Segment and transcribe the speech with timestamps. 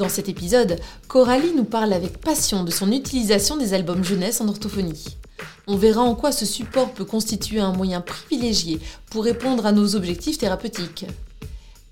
[0.00, 4.48] Dans cet épisode, Coralie nous parle avec passion de son utilisation des albums jeunesse en
[4.48, 5.18] orthophonie.
[5.66, 9.96] On verra en quoi ce support peut constituer un moyen privilégié pour répondre à nos
[9.96, 11.04] objectifs thérapeutiques.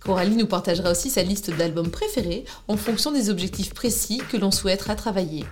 [0.00, 4.52] Coralie nous partagera aussi sa liste d'albums préférés en fonction des objectifs précis que l'on
[4.52, 5.44] souhaitera travailler.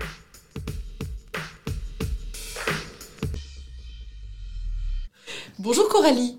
[5.58, 6.38] Bonjour Coralie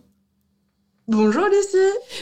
[1.09, 1.77] Bonjour Lucie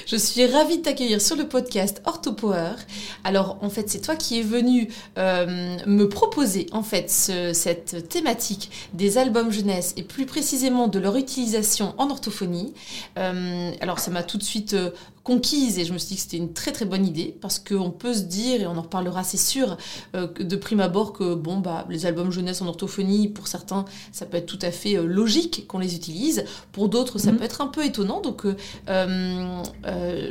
[0.05, 2.75] Je suis ravie de t'accueillir sur le podcast OrthoPower.
[3.23, 8.69] Alors en fait c'est toi qui es venu euh, me proposer en fait cette thématique
[8.93, 12.75] des albums jeunesse et plus précisément de leur utilisation en orthophonie.
[13.17, 14.91] Euh, alors ça m'a tout de suite euh,
[15.25, 17.89] conquise et je me suis dit que c'était une très très bonne idée parce qu'on
[17.89, 19.75] peut se dire et on en reparlera c'est sûr
[20.15, 24.27] euh, de prime abord que bon bah les albums jeunesse en orthophonie pour certains ça
[24.27, 27.39] peut être tout à fait euh, logique qu'on les utilise pour d'autres ça mhm.
[27.39, 29.63] peut être un peu étonnant donc euh,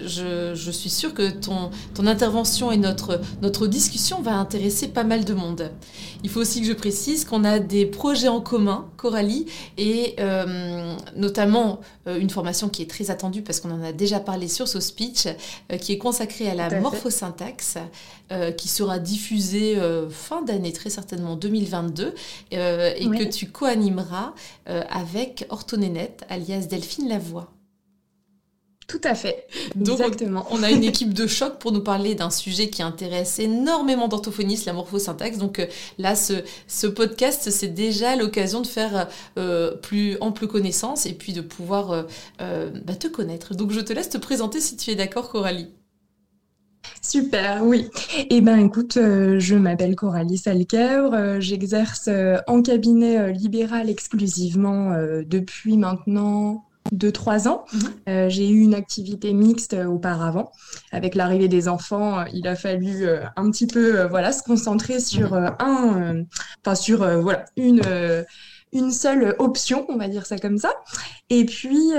[0.06, 5.05] je, je, suis sûre que ton, ton intervention et notre, notre discussion va intéresser pas
[5.05, 5.70] mal de monde.
[6.25, 9.47] Il faut aussi que je précise qu'on a des projets en commun Coralie
[9.78, 10.17] et
[11.14, 14.80] notamment une formation qui est très attendue parce qu'on en a déjà parlé sur ce
[14.80, 15.27] speech
[15.72, 17.78] euh, qui est consacré à la morphosyntaxe,
[18.33, 22.14] euh, qui sera diffusée euh, fin d'année, très certainement 2022,
[22.50, 24.33] et que tu co-animeras
[24.67, 27.50] avec Orthonénette, alias Delphine Lavoie.
[28.87, 29.47] Tout à fait.
[29.81, 30.47] Exactement.
[30.51, 34.67] On, a une équipe de choc pour nous parler d'un sujet qui intéresse énormément d'orthophonistes,
[34.67, 35.39] la morphosyntaxe.
[35.39, 35.67] Donc
[35.98, 39.08] là, ce, podcast, c'est déjà l'occasion de faire
[39.83, 42.07] plus ample connaissance et puis de pouvoir
[42.39, 43.55] bah, te connaître.
[43.55, 45.69] Donc je te laisse te présenter si tu es d'accord, Coralie.
[47.03, 47.89] Super, oui.
[48.31, 51.13] Eh bien, écoute, euh, je m'appelle Coralie Salquèvre.
[51.14, 57.64] Euh, j'exerce euh, en cabinet libéral exclusivement depuis maintenant deux, trois ans.
[57.72, 58.28] Mhm.
[58.28, 60.52] j'ai eu une activité mixte auparavant.
[60.92, 63.06] Avec l'arrivée des enfants, il a fallu
[63.36, 65.56] un petit peu voilà, se concentrer sur mhm.
[65.58, 66.24] un,
[66.64, 67.80] enfin sur voilà, une
[68.74, 70.73] une seule option, on va dire ça comme ça.
[71.30, 71.92] Et puis,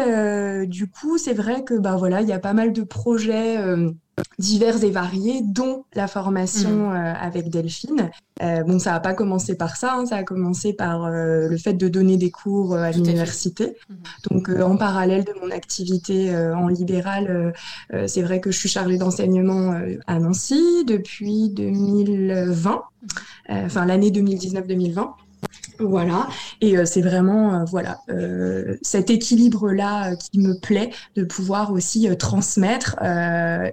[0.68, 3.58] du coup, c'est vrai que bah voilà, il y a pas mal de projets
[4.40, 6.94] divers et variés, dont la formation mm.
[6.94, 8.12] euh, avec Delphine.
[8.42, 11.58] Euh, bon, ça n'a pas commencé par ça, hein, ça a commencé par euh, le
[11.58, 13.76] fait de donner des cours à l'université.
[13.90, 14.30] Mm-hmm.
[14.30, 17.54] Donc, en parallèle de mon activité en libéral,
[18.08, 22.84] c'est vrai que je suis chargée d'enseignement à Nancy depuis 2020,
[23.50, 23.66] mm-hmm.
[23.66, 25.10] enfin l'année 2019-2020.
[25.80, 26.28] Voilà,
[26.62, 32.08] et euh, c'est vraiment euh, voilà euh, cet équilibre-là qui me plaît de pouvoir aussi
[32.18, 32.96] transmettre,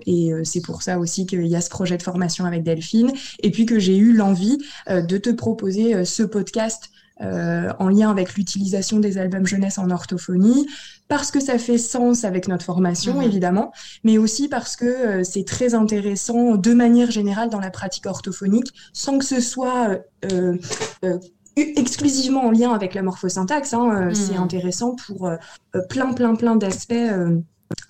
[0.07, 3.13] et c'est pour ça aussi qu'il y a ce projet de formation avec Delphine,
[3.43, 4.59] et puis que j'ai eu l'envie
[4.89, 10.67] de te proposer ce podcast en lien avec l'utilisation des albums jeunesse en orthophonie,
[11.09, 13.23] parce que ça fait sens avec notre formation, mmh.
[13.23, 13.73] évidemment,
[14.05, 19.19] mais aussi parce que c'est très intéressant de manière générale dans la pratique orthophonique, sans
[19.19, 19.99] que ce soit
[21.57, 23.75] exclusivement en lien avec la morphosyntaxe.
[23.75, 24.43] Hein, euh, C'est hmm.
[24.43, 25.37] intéressant pour euh,
[25.75, 26.95] euh, plein, plein, plein d'aspects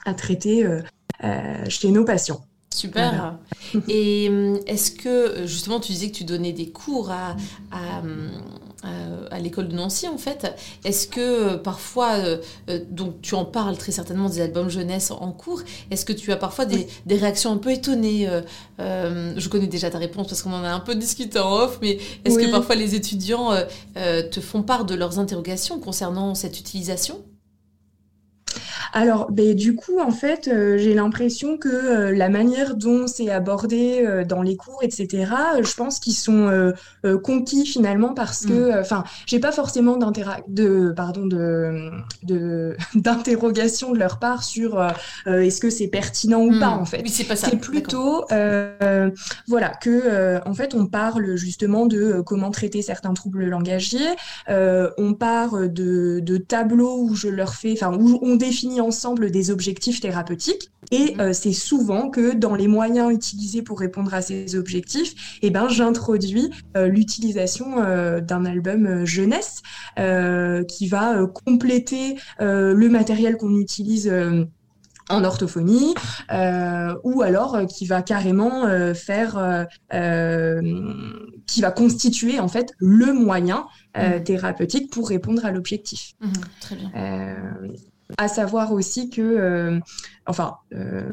[0.05, 0.67] à traiter
[1.69, 2.45] chez nos patients.
[2.71, 3.39] Super.
[3.89, 4.27] Et
[4.67, 7.37] est-ce que, justement, tu disais que tu donnais des cours à,
[7.71, 8.03] à,
[9.41, 10.55] l'école de Nancy, en fait.
[10.85, 12.17] Est-ce que parfois,
[12.91, 16.37] donc tu en parles très certainement des albums jeunesse en cours, est-ce que tu as
[16.37, 18.29] parfois des, des réactions un peu étonnées
[18.79, 21.99] Je connais déjà ta réponse parce qu'on en a un peu discuté en off, mais
[22.25, 23.51] est-ce que parfois les étudiants
[23.95, 27.23] te font part de leurs interrogations concernant cette utilisation?
[28.93, 33.31] Alors, ben, du coup, en fait, euh, j'ai l'impression que euh, la manière dont c'est
[33.31, 36.73] abordé euh, dans les cours, etc., je pense qu'ils sont
[37.23, 38.81] conquis finalement parce que, mm.
[38.81, 41.91] enfin, j'ai pas forcément de, pardon, de,
[42.95, 44.83] d'interrogation de, leur part sur
[45.27, 46.81] est-ce que c'est pertinent ou pas, mm.
[46.81, 47.03] en fait.
[47.03, 47.49] Oui, c'est pas ça.
[47.51, 48.25] C'est plutôt,
[49.49, 54.17] voilà, que, en fait, on parle justement de comment traiter certains troubles langagiers.
[54.49, 59.51] on parle de, de tableaux où je leur fais, enfin, où on définit ensemble des
[59.51, 60.71] objectifs thérapeutiques.
[60.91, 61.21] Et mhm.
[61.21, 65.69] euh, c'est souvent que dans les moyens utilisés pour répondre à ces objectifs, eh ben,
[65.69, 69.63] j'introduis euh, l'utilisation euh, d'un album jeunesse
[70.69, 74.13] qui va compléter le matériel qu'on utilise
[75.13, 75.95] en orthophonie,
[76.31, 79.67] euh, ou alors euh, qui va carrément euh, faire,
[81.47, 84.23] qui va constituer en fait le moyen mmh.
[84.25, 86.13] thérapeutique pour répondre à l'objectif.
[86.21, 86.91] Mmh, très bien.
[88.23, 89.81] À savoir aussi que, euh,
[90.27, 91.11] enfin, euh,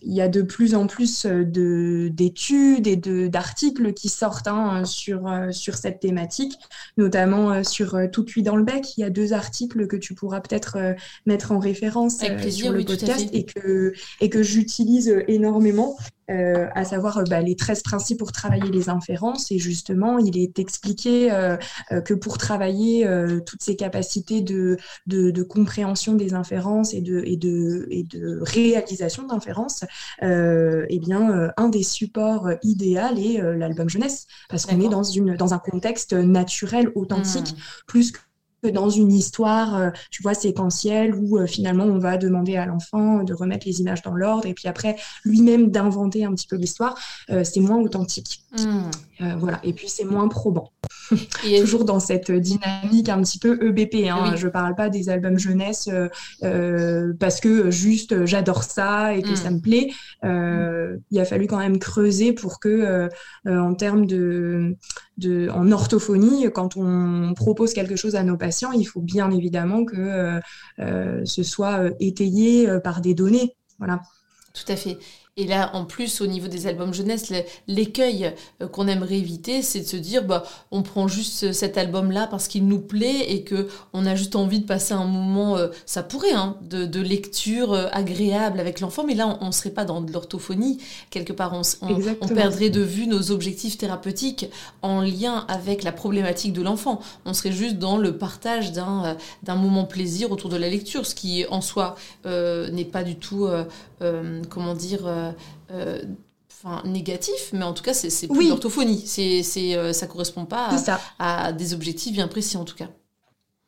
[0.00, 5.50] il y a de plus en plus d'études et d'articles qui sortent hein, sur, euh,
[5.52, 6.54] sur cette thématique,
[6.96, 8.96] notamment sur Tout cuit dans le bec.
[8.96, 10.78] Il y a deux articles que tu pourras peut-être
[11.26, 12.16] mettre en référence
[12.48, 13.92] sur le podcast et que,
[14.22, 15.98] et que j'utilise énormément.
[16.28, 19.50] À savoir bah, les 13 principes pour travailler les inférences.
[19.50, 21.28] Et justement, il est expliqué
[22.04, 23.08] que pour travailler
[23.46, 24.76] toutes ces capacités de,
[25.06, 29.84] de, de compréhension des inférences et de, et de, et de réalisation d'inférences,
[30.22, 34.88] euh, eh bien, euh, un des supports idéal est euh, l'album jeunesse, parce qu'on est
[34.88, 37.86] dans, une, dans un contexte naturel, authentique, mmh.
[37.86, 38.18] plus que
[38.70, 43.22] dans une histoire, euh, tu vois, séquentielle où euh, finalement on va demander à l'enfant
[43.22, 46.98] de remettre les images dans l'ordre et puis après lui-même d'inventer un petit peu l'histoire,
[47.30, 48.42] euh, c'est moins authentique.
[48.58, 48.90] Hmm.
[49.38, 49.60] voilà.
[49.62, 50.72] Et puis c'est moins probant.
[51.46, 54.08] Et Toujours dans cette dynamique un petit peu EBP.
[54.08, 54.34] Hein.
[54.36, 55.88] Je parle pas des albums jeunesse
[56.40, 59.36] parce que juste j'adore ça et que hmm.
[59.36, 59.90] ça me plaît.
[61.10, 63.08] Il a fallu quand même creuser pour que,
[63.46, 64.76] en termes de,
[65.18, 69.84] de, en orthophonie, quand on propose quelque chose à nos patients il faut bien évidemment
[69.84, 70.40] que euh,
[70.78, 73.56] euh, ce soit euh, étayé par des données.
[73.78, 74.00] Voilà.
[74.54, 74.98] Tout à fait.
[75.38, 77.30] Et là, en plus, au niveau des albums jeunesse,
[77.68, 82.26] l'écueil euh, qu'on aimerait éviter, c'est de se dire, bah, on prend juste cet album-là
[82.26, 85.68] parce qu'il nous plaît et que on a juste envie de passer un moment, euh,
[85.84, 89.84] ça pourrait, hein, de, lecture euh, agréable avec l'enfant, mais là, on ne serait pas
[89.84, 90.78] dans de l'orthophonie.
[91.10, 94.46] Quelque part, on, on, perdrait de vue nos objectifs thérapeutiques
[94.80, 97.00] en lien avec la problématique de l'enfant.
[97.26, 101.44] On serait juste dans le partage d'un moment plaisir autour de la lecture, ce qui,
[101.50, 103.46] en soi, n'est pas du tout,
[104.48, 105.25] comment dire, euh,
[106.64, 109.02] enfin négatif, mais en tout cas, c'est plus l'orthophonie.
[109.06, 110.70] C'est, c'est, euh, ça correspond pas
[111.18, 112.88] à, des objectifs bien précis, en tout cas.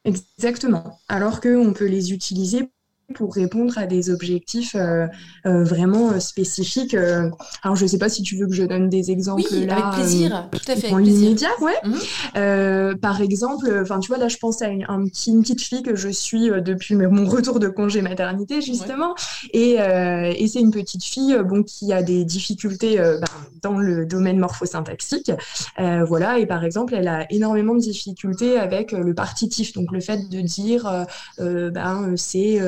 [0.05, 0.99] Exactement.
[1.09, 2.71] Alors qu'on peut les utiliser
[3.15, 5.07] pour répondre à des objectifs euh,
[5.47, 6.95] euh, vraiment euh, spécifiques.
[6.95, 9.77] alors, je ne sais pas si tu veux que je donne des exemples oui, là.
[9.77, 10.93] avec plaisir, tout à fait.
[10.93, 11.73] En immédiat, ouais.
[11.85, 12.99] Mhm.
[12.99, 15.83] par exemple, enfin, tu vois, là, je pense à une, un petit, une petite fille
[15.83, 19.15] que je suis depuis mon retour de congé maternité, justement.
[19.55, 23.25] Et, et c'est une petite fille bon, qui a des difficultés ben,
[23.63, 25.33] dans le domaine morphosyntaxique.
[25.79, 30.29] voilà, et par exemple, elle a énormément de difficultés avec le partitif, donc le fait
[30.29, 31.07] de dire,
[31.39, 32.61] ben, c'est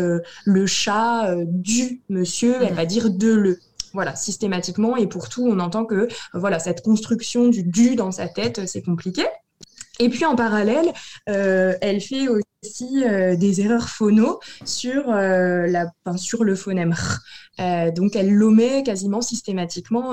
[0.44, 3.58] le chat euh, du monsieur, elle va dire de le.
[3.92, 4.96] Voilà, systématiquement.
[4.96, 8.82] Et pour tout, on entend que voilà, cette construction du du dans sa tête, c'est
[8.82, 9.24] compliqué.
[10.00, 10.92] Et puis en parallèle,
[11.28, 17.18] euh, elle fait aussi euh, des erreurs phono sur, euh, la, sur le phonème r.
[17.94, 20.12] donc elle l'omet quasiment systématiquement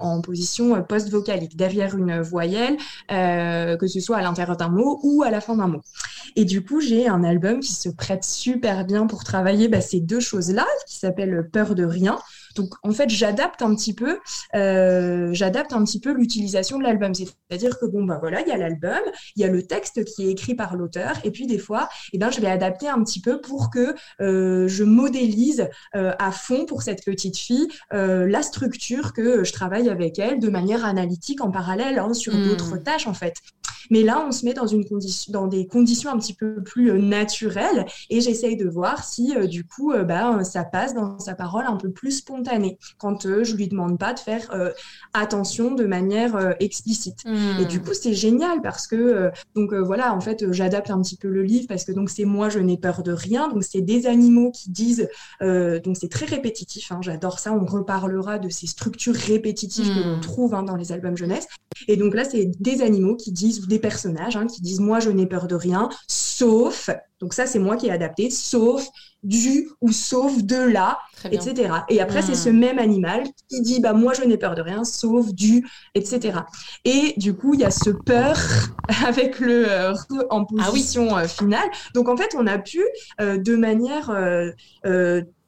[0.00, 2.78] en position post-vocalique, derrière une voyelle,
[3.10, 5.82] que ce soit à l'intérieur d'un mot ou à la fin d'un mot.
[6.36, 10.00] Et du coup, j'ai un album qui se prête super bien pour travailler bah, ces
[10.00, 12.18] deux choses-là, qui s'appelle Peur de rien.
[12.56, 14.18] Donc en fait, j'adapte un petit peu,
[14.54, 17.14] euh, j'adapte un petit peu l'utilisation de l'album.
[17.14, 18.98] C'est-à-dire que bon bah voilà, il y a l'album,
[19.36, 22.18] il y a le texte qui est écrit par l'auteur, et puis des fois, eh
[22.18, 26.64] ben je vais adapter un petit peu pour que euh, je modélise euh, à fond
[26.66, 31.50] pour cette petite fille la structure que je travaille avec elle de manière analytique en
[31.50, 32.48] parallèle hein, sur hmm.
[32.48, 33.34] d'autres tâches en fait.
[33.90, 36.92] Mais là, on se met dans, une condition, dans des conditions un petit peu plus
[37.00, 41.76] naturelles et j'essaye de voir si du coup, bah, ça passe dans sa parole un
[41.76, 44.70] peu plus spontanée quand euh, je lui demande pas de faire euh,
[45.12, 47.24] attention de manière euh, explicite.
[47.60, 51.28] Et du coup, c'est génial parce que donc voilà, en fait, j'adapte un petit peu
[51.28, 53.48] le livre parce que donc c'est moi, je n'ai peur de rien.
[53.48, 55.08] Donc c'est des animaux qui disent,
[55.40, 56.92] donc c'est très répétitif.
[56.92, 57.52] Hein, j'adore ça.
[57.52, 61.46] On reparlera de ces structures répétitives que l'on trouve hein, dans les albums jeunesse.
[61.88, 65.00] Et donc là, c'est des animaux qui disent, ou des personnages hein, qui disent, moi,
[65.00, 66.88] je n'ai peur de rien, sauf,
[67.20, 68.86] donc ça, c'est moi qui ai adapté, sauf
[69.22, 71.72] du ou sauf de là, etc.
[71.88, 72.58] Et après, c'est ce hmm.
[72.58, 76.40] même animal qui dit, bah, moi, je n'ai peur de rien, sauf du, etc.
[76.84, 78.36] Et du coup, il y a ce peur
[79.06, 79.94] avec le euh,
[80.30, 81.68] en ah position euh, finale.
[81.94, 82.82] Donc, en fait, on a pu,
[83.20, 84.10] euh, de manière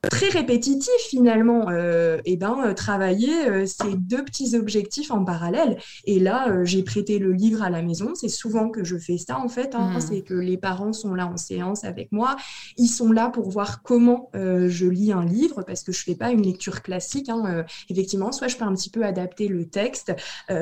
[0.02, 5.78] très répétitif finalement, euh, et ben euh, travailler euh, ces deux petits objectifs en parallèle.
[6.05, 8.14] Et là, j'ai prêté le livre à la maison.
[8.14, 9.75] C'est souvent que je fais ça en fait.
[9.75, 9.95] Hein.
[9.97, 10.00] Hmm.
[10.00, 12.37] C'est que les parents sont là en séance avec moi.
[12.76, 16.31] Ils sont là pour voir comment je lis un livre parce que je fais pas
[16.31, 17.28] une lecture classique.
[17.28, 17.64] Hein.
[17.88, 20.12] effectivement, soit je peux un petit peu adapter le texte,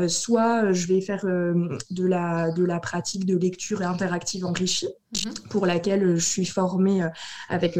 [0.09, 5.49] soit je vais faire de la de la pratique de lecture interactive enrichie, hmm.
[5.51, 7.07] pour laquelle je suis formée
[7.49, 7.79] avec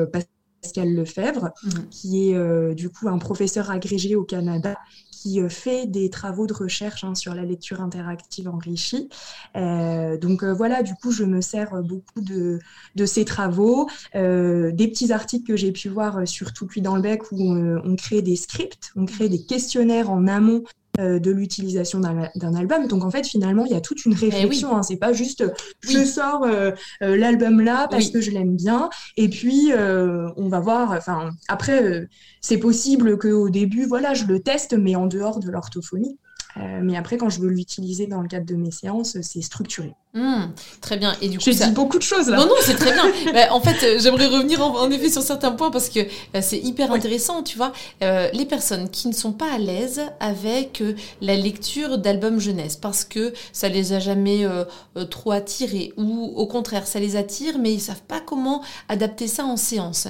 [0.67, 1.69] Pascal Lefebvre, mmh.
[1.91, 4.75] qui est du coup un professeur agrégé au Canada
[5.11, 9.09] qui fait des travaux de recherche hein, sur la lecture interactive enrichie.
[9.55, 12.59] donc voilà, du coup, je me sers beaucoup de,
[12.95, 17.03] de ces travaux, des petits articles que j'ai pu voir sur Tout cuit dans le
[17.03, 20.65] bec où on crée des scripts, on crée des questionnaires en amont
[20.99, 22.87] euh, de l'utilisation d'un album.
[22.87, 24.77] Donc en fait, finalement, il y a toute une eh réflexion.
[24.77, 24.83] Hein.
[24.83, 25.45] C'est pas juste
[25.83, 26.71] je sors euh,
[27.03, 30.93] euh, l'album là parce que je l'aime bien et puis on va voir.
[30.93, 32.09] Enfin, après,
[32.41, 36.19] c'est possible qu'au début, voilà, je le teste, mais en dehors de l'orthophonie.
[36.59, 39.95] Euh, mais après, quand je veux l'utiliser dans le cadre de mes séances, c'est structuré.
[40.15, 40.47] Hmm,
[40.81, 41.15] très bien.
[41.21, 42.39] Et du coup, j'ai dit beaucoup de choses là.
[42.39, 43.05] Non, non, c'est très bien.
[43.35, 46.59] Bah, en fait, euh, j'aimerais revenir en, effet sur certains points parce que euh, c'est
[46.59, 47.43] hyper intéressant.
[47.43, 50.83] Tu vois, les personnes qui ne sont pas à l'aise avec
[51.21, 54.47] la lecture d'albums jeunesse parce que ça les a jamais
[55.11, 59.45] trop attirés ou au contraire, ça les attire, mais ils savent pas comment adapter ça
[59.45, 60.09] en séance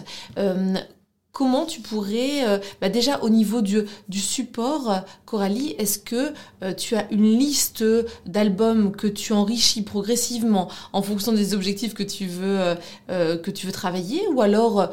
[1.36, 6.72] comment tu pourrais, euh, bah déjà au niveau du, du support, Coralie, est-ce que euh,
[6.72, 7.84] tu as une liste
[8.24, 12.76] d'albums que tu enrichis progressivement en fonction des objectifs que tu veux,
[13.10, 14.88] euh, que tu veux travailler ou alors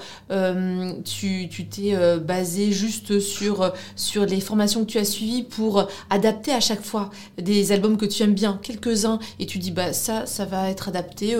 [1.06, 6.60] tu t'es basé juste sur, sur les formations que tu as suivies pour adapter à
[6.60, 10.44] chaque fois des albums que tu aimes bien, quelques-uns, et tu dis bah ça, ça
[10.44, 11.38] va être adapté.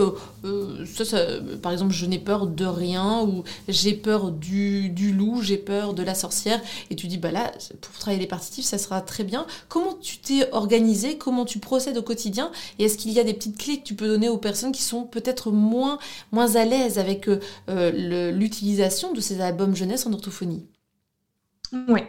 [0.96, 1.18] Ça, ça,
[1.62, 5.94] par exemple, je n'ai peur de rien ou j'ai peur du du loup, j'ai peur
[5.94, 9.24] de la sorcière, et tu dis, bah là, pour travailler les partitifs, ça sera très
[9.24, 9.46] bien.
[9.70, 11.18] Comment tu t'es organisé?
[11.18, 12.52] Comment tu procèdes au quotidien?
[12.80, 14.84] Et est-ce qu'il y a des petites clés que tu peux donner aux personnes qui
[14.84, 16.00] sont peut-être moins,
[16.32, 20.66] moins à l'aise avec euh, l'utilisation de ces albums jeunesse en orthophonie?
[21.88, 22.02] Oui.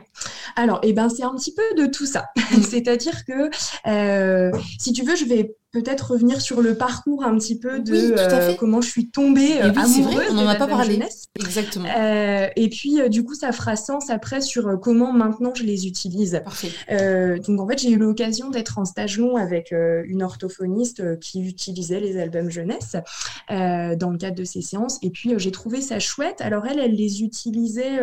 [0.56, 2.26] Alors, eh ben, c'est un petit peu de tout ça.
[2.62, 3.50] C'est-à-dire que,
[3.88, 8.14] euh, si tu veux, je vais peut-être revenir sur le parcours un petit peu de
[8.16, 10.28] euh, comment je suis tombée euh, amoureuse.
[10.30, 11.00] on n'en a pas parlé.
[11.40, 11.88] Exactement.
[11.96, 16.40] Euh, et puis, du coup, ça fera sens après sur comment maintenant je les utilise.
[16.44, 16.70] Parfait.
[17.46, 22.00] donc, en fait, j'ai eu l'occasion d'être en stage long avec une orthophoniste qui utilisait
[22.00, 22.96] les albums jeunesse
[23.50, 24.98] dans le cadre de ses séances.
[25.02, 26.40] Et puis, j'ai trouvé ça chouette.
[26.40, 27.98] Alors, elle, elle les utilisait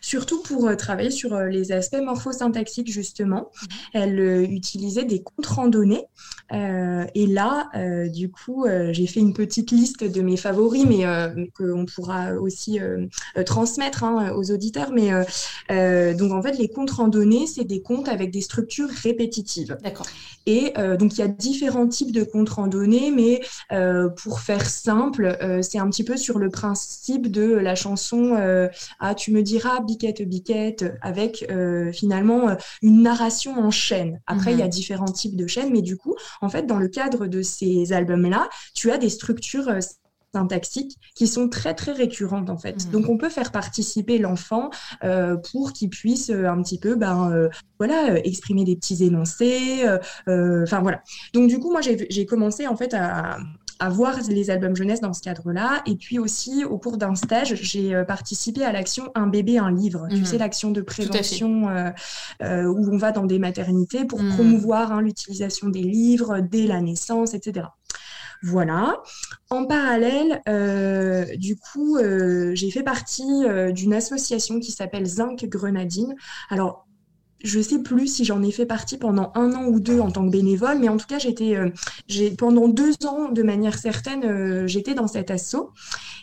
[0.00, 3.50] surtout pour travailler sur les aspects morphosyntaxiques, justement.
[3.62, 3.68] Mhm.
[3.94, 6.06] Elle utilisait des comptes randonnées
[6.52, 10.84] euh, et là, euh, du coup, euh, j'ai fait une petite liste de mes favoris,
[10.86, 11.04] mais
[11.56, 12.78] qu'on pourra aussi
[13.46, 14.90] transmettre hein, aux auditeurs.
[14.92, 15.10] Mais
[16.14, 19.76] donc, en fait, les comptes randonnés, c'est des comptes avec des structures répétitives.
[19.82, 20.06] D'accord.
[20.46, 23.40] Et donc, il y a différents types de comptes randonnés, mais
[24.22, 28.36] pour faire simple, c'est un petit peu sur le principe de la chanson
[29.00, 31.46] Ah, tu me diras, biquette, biquette, avec
[31.92, 34.20] finalement une narration en chaîne.
[34.26, 34.70] Après, il y a mhm.
[34.70, 38.48] différents types de chaînes, mais du coup, en fait, dans le cadre de ces albums-là,
[38.74, 39.80] tu as des structures euh,
[40.34, 42.86] syntaxiques qui sont très très récurrentes en fait.
[42.86, 42.90] Mmh.
[42.90, 44.70] Donc on peut faire participer l'enfant
[45.04, 49.84] euh, pour qu'il puisse euh, un petit peu ben voilà exprimer des petits énoncés.
[50.26, 51.02] Enfin voilà.
[51.34, 53.36] Donc du coup moi j'ai commencé en fait à,
[53.82, 55.82] à voir les albums jeunesse dans ce cadre-là.
[55.86, 59.72] Et puis aussi, au cours d'un stage, j'ai euh, participé à l'action Un bébé, un
[59.72, 60.06] livre.
[60.08, 60.24] Tu mhm.
[60.24, 61.90] sais, l'action de prévention euh,
[62.44, 64.34] euh, où on va dans des maternités pour mhm.
[64.34, 67.66] promouvoir hein, l'utilisation des livres dès la naissance, etc.
[68.44, 69.02] Voilà.
[69.50, 70.40] En parallèle,
[71.38, 71.98] du coup,
[72.54, 76.14] j'ai fait partie d'une association qui s'appelle Zinc Grenadine.
[76.50, 76.86] Alors,
[77.42, 80.24] je sais plus si j'en ai fait partie pendant un an ou deux en tant
[80.24, 81.70] que bénévole, mais en tout cas, j'étais, euh,
[82.08, 85.70] j'ai pendant deux ans, de manière certaine, euh, j'étais dans cet assaut.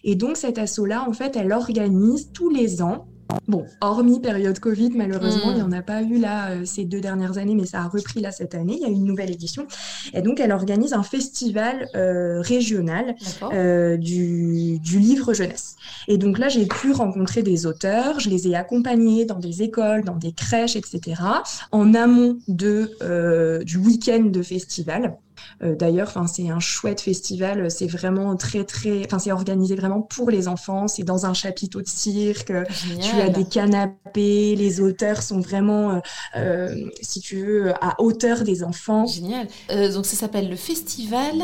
[0.04, 3.08] Et donc, cet assaut-là, en fait, elle organise tous les ans
[3.48, 7.00] Bon, hormis période Covid, malheureusement, il n'y en a pas eu là euh, ces deux
[7.00, 8.78] dernières années, mais ça a repris là cette année.
[8.78, 9.68] Il y a une nouvelle édition.
[10.14, 13.16] Et donc, elle organise un festival euh, régional
[13.54, 15.76] euh, du, du, livre jeunesse.
[16.08, 18.20] Et donc là, j'ai pu rencontrer des auteurs.
[18.20, 21.22] Je les ai accompagnés dans des écoles, dans des crèches, etc.,
[21.72, 25.18] en amont de, du week-end de festival.
[25.64, 27.70] Euh, d'ailleurs, c'est un chouette festival.
[27.70, 29.06] C'est vraiment très, très.
[29.06, 30.88] Enfin, c'est organisé vraiment pour les enfants.
[30.88, 32.52] C'est dans un chapiteau de cirque.
[33.02, 34.56] Tu as des canapés.
[34.56, 36.00] Les auteurs sont vraiment, euh,
[36.38, 39.06] euh, si tu veux, à hauteur des enfants.
[39.06, 39.48] Génial.
[39.94, 41.36] donc, ça s'appelle le festival.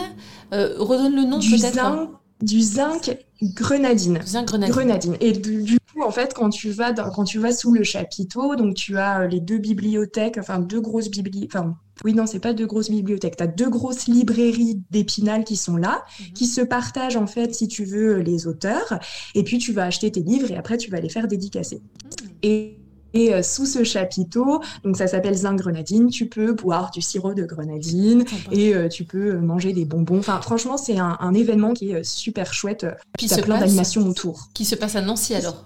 [0.52, 1.80] redonne le nom peut-être.
[1.80, 2.10] Hein.
[2.42, 4.20] Du zinc grenadine.
[4.26, 4.74] Zinc grenadine.
[4.74, 5.18] grenadine.
[5.22, 8.76] Et du, coup, en fait, quand tu vas quand tu vas sous le chapiteau, donc
[8.76, 12.66] tu as les deux bibliothèques, enfin deux grosses bibliothèques, enfin oui, non, c'est pas deux
[12.66, 13.38] grosses bibliothèques.
[13.38, 16.34] Tu as deux grosses librairies d'Épinal qui sont là, mhm.
[16.34, 19.00] qui se partagent en fait, si tu veux, les auteurs.
[19.34, 21.78] Et puis tu vas acheter tes livres et après tu vas les faire dédicacer.
[21.78, 22.30] Mhm.
[22.44, 22.78] Et
[23.14, 27.46] Et sous ce chapiteau, donc ça s'appelle Zin Grenadine, tu peux boire du sirop de
[27.46, 30.20] grenadine et tu peux manger des bonbons.
[30.20, 32.86] Enfin, franchement, c'est un, événement qui est super chouette.
[33.18, 34.50] Puis il y a plein d'animations autour.
[34.54, 35.64] Qui se passe à Nancy alors?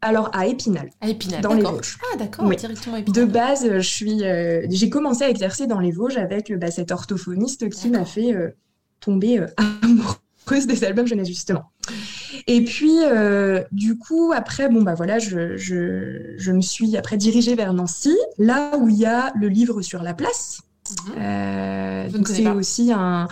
[0.00, 0.90] Alors à Épinal.
[1.00, 1.98] À Épinal, dans les Vosges.
[2.12, 3.26] Ah d'accord, directement à Épinal.
[3.26, 4.22] De base, je suis,
[4.70, 8.34] j'ai commencé à exercer dans les Vosges avec bah, cet orthophoniste qui m'a fait
[9.00, 9.44] tomber
[9.82, 11.70] amoureuse des albums jeunesse justement.
[12.46, 17.16] Et puis, euh, du coup, après, bon, bah voilà, je, je, je, me suis après
[17.16, 20.60] dirigée vers Nancy, là où il y a le livre sur la place.
[21.16, 23.28] Euh, donc, c'est aussi un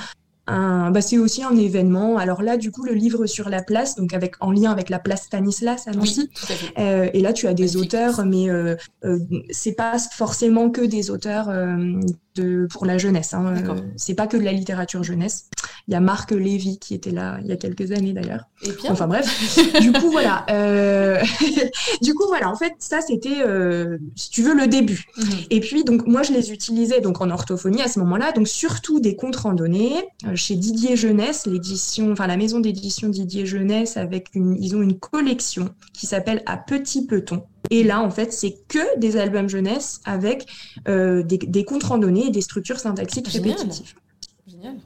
[0.46, 2.18] bah, c'est aussi un événement.
[2.18, 4.98] Alors là, du coup, le livre sur la place, donc avec en lien avec la
[4.98, 6.30] place Stanislas à Nancy.
[6.78, 9.18] euh, et là, tu as des auteurs, mais euh, euh,
[9.50, 11.76] c'est pas forcément que des auteurs euh,
[12.36, 13.34] de, pour la jeunesse.
[13.34, 13.54] Hein.
[13.96, 15.48] c'est pas que de la littérature jeunesse.
[15.88, 18.48] Il y a Marc Lévy qui était là il y a quelques années d'ailleurs.
[18.88, 19.58] Enfin bref.
[19.80, 20.46] du coup voilà.
[20.50, 21.22] Euh,
[22.02, 22.50] du coup voilà.
[22.50, 25.04] En fait, ça c'était, euh, si tu veux, le début.
[25.16, 25.26] Mhm.
[25.50, 28.32] Et puis donc moi je les utilisais donc en orthophonie à ce moment-là.
[28.32, 33.46] Donc surtout des comptes randonnées euh, chez Didier Jeunesse, l'édition, enfin la maison d'édition Didier
[33.46, 37.44] Jeunesse avec une, ils ont une collection qui s'appelle À Petit Peton.
[37.70, 40.46] Et là, en fait, c'est que des albums jeunesse avec
[40.86, 43.94] des, des comptes randonnées et des structures syntaxiques répétitives.
[44.46, 44.76] Génial.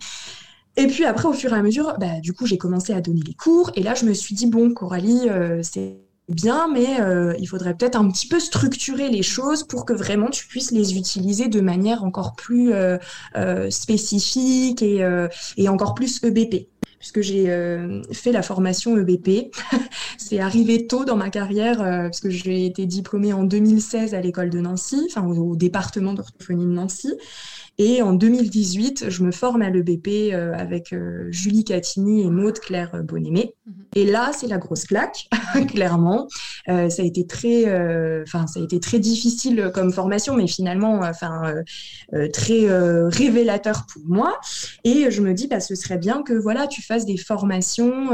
[0.77, 3.23] Et puis après, au fur et à mesure, bah, du coup, j'ai commencé à donner
[3.27, 3.73] les cours.
[3.75, 5.99] Et là, je me suis dit, bon, Coralie, euh, c'est
[6.29, 10.31] bien, mais euh, il faudrait peut-être un petit peu structurer les choses pour que vraiment
[10.31, 12.99] tu puisses les utiliser de manière encore plus euh,
[13.69, 15.05] spécifique et,
[15.57, 16.69] et, encore plus EBP.
[17.01, 17.47] Puisque j'ai
[18.13, 19.51] fait la formation EBP.
[20.19, 24.51] c'est arrivé tôt dans ma carrière, parce que j'ai été diplômée en 2016 à l'école
[24.51, 27.15] de Nancy, enfin au, au département d'orthophonie de Nancy.
[27.83, 32.59] Et en 2018, je me forme à l'EBP euh, avec euh, Julie Catini et Maude
[32.59, 33.55] Claire Bonémé.
[33.65, 33.75] Mhm.
[33.97, 35.31] Et là, c'est la grosse claque,
[35.69, 36.29] clairement.
[36.69, 37.65] Euh, ça a été très,
[38.21, 41.55] enfin, ça a été très difficile comme formation, mais finalement, enfin,
[42.35, 42.67] très
[43.09, 44.39] révélateur pour moi.
[44.85, 48.11] Et je me dis, bah, ce serait bien que voilà, tu fasses des formations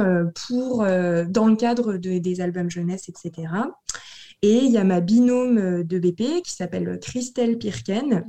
[0.47, 3.49] pour, dans le cadre de, des albums jeunesse, etc.
[4.43, 8.25] Et il y a ma binôme de BP qui s'appelle Christelle Pirken.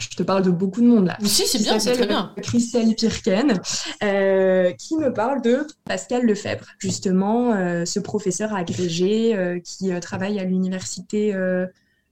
[0.00, 1.18] Je te parle de beaucoup de monde là.
[1.20, 2.32] Mais si, c'est bien, c'est très bien.
[2.42, 3.60] Christelle Pirken,
[4.04, 10.38] euh, qui me parle de Pascal Lefebvre, justement, euh, ce professeur agrégé euh, qui travaille
[10.38, 11.34] à l'université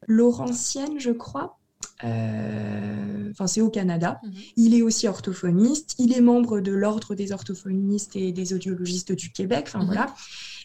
[0.09, 1.59] Laurentienne, je crois.
[2.03, 4.21] Enfin, c'est au Canada.
[4.23, 4.33] Mhm.
[4.57, 5.95] Il est aussi orthophoniste.
[5.99, 9.65] Il est membre de l'Ordre des orthophonistes et des audiologistes du Québec.
[9.69, 9.87] Enfin, mhm.
[9.87, 10.07] voilà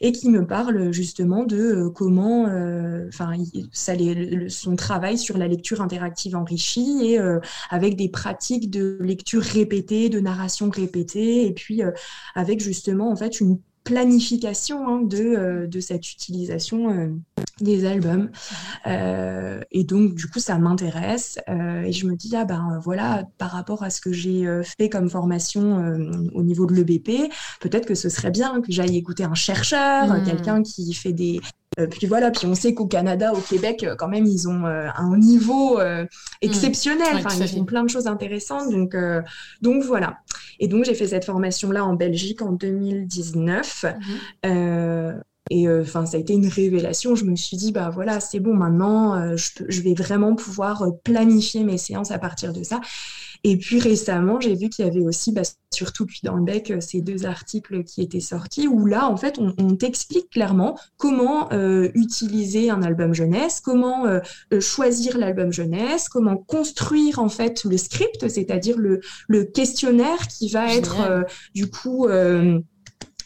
[0.02, 3.34] et qui me parle justement de euh, comment, euh, enfin,
[4.50, 7.40] son travail sur la lecture interactive enrichie et euh,
[7.70, 11.82] avec des pratiques de lecture répétée, de narration répétée, et puis
[12.36, 17.12] avec justement en fait une planification hein, de, de cette utilisation
[17.62, 18.30] des albums.
[18.88, 21.40] Euh, et donc, du coup, ça m'intéresse.
[21.50, 24.64] Euh, et je me dis, ah ben voilà, par rapport à ce que j'ai euh,
[24.64, 25.62] fait comme formation
[26.34, 30.24] au niveau de l'EBP, peut-être que ce serait bien que j'aille écouter un chercheur, hmm.
[30.24, 31.40] quelqu'un qui fait des,
[31.90, 35.80] puis voilà, puis on sait qu'au Canada, au Québec, quand même, ils ont un niveau
[35.80, 36.08] hmm.
[36.42, 37.08] exceptionnel.
[37.14, 38.72] enfin, ils font plein de choses intéressantes.
[38.72, 38.96] Donc,
[39.62, 40.18] donc voilà.
[40.62, 43.86] Et donc, j'ai fait cette formation-là en Belgique en 2019.
[45.52, 47.14] Et euh, enfin, ça a été une révélation.
[47.14, 50.92] Je me suis dit, bah voilà, c'est bon, maintenant, euh, je, vais vraiment pouvoir euh,
[51.04, 52.80] planifier mes séances à partir de ça.
[53.44, 55.42] Et puis récemment, j'ai vu qu'il y avait aussi, bah,
[55.74, 59.40] surtout puis dans le bec, ces deux articles qui étaient sortis où là, en fait,
[59.40, 61.50] on, t'explique clairement comment
[61.96, 64.06] utiliser un album jeunesse, comment
[64.60, 70.74] choisir l'album jeunesse, comment construire en fait le script, c'est-à-dire le, le, questionnaire qui va
[70.76, 71.26] être
[71.56, 72.08] du coup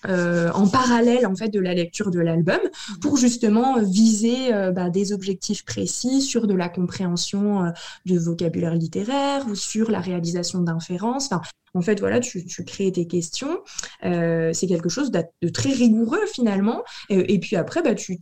[0.10, 2.60] euh, en parallèle en fait de la lecture de l'album
[3.02, 7.70] pour justement viser euh, bah, des objectifs précis sur de la compréhension euh,
[8.06, 11.30] de vocabulaire littéraire ou sur la réalisation d'inférences.
[11.76, 13.60] En fait, voilà, tu, crées tes questions.
[14.06, 16.84] Euh, c'est quelque chose de, très rigoureux finalement.
[17.10, 18.18] Et, puis après, bah, tu,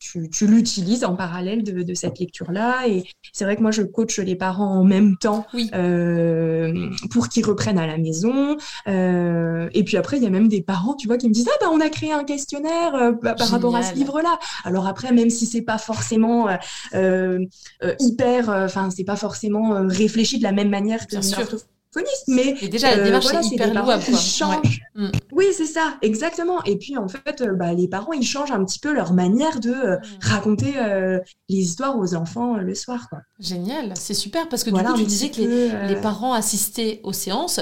[0.00, 2.88] tu, l'utilises en parallèle de, cette lecture-là.
[2.88, 7.44] Et c'est vrai que moi, je coach les parents en même temps euh, pour qu'ils
[7.44, 8.56] reprennent à la maison.
[8.86, 11.48] Euh, et puis après, il y a même des parents, tu vois, qui me disent
[11.48, 14.38] ah bah on a créé un questionnaire bah, par rapport à ce livre-là.
[14.64, 16.48] Alors après, même si c'est pas forcément
[18.00, 21.16] hyper, enfin c'est pas forcément réfléchi de la même manière que
[22.26, 24.04] mais et déjà la démarche est hyper louable.
[24.04, 24.62] Quoi.
[24.94, 25.10] Mm.
[25.32, 26.62] Oui, c'est ça, exactement.
[26.64, 29.72] Et puis en fait, bah, les parents, ils changent un petit peu leur manière de
[29.72, 30.00] mm.
[30.20, 30.74] raconter
[31.48, 33.08] les histoires aux enfants le soir.
[33.08, 33.20] Quoi.
[33.38, 37.12] Génial, c'est super parce que du coup, tu disais que les, les, parents assistaient aux
[37.12, 37.60] séances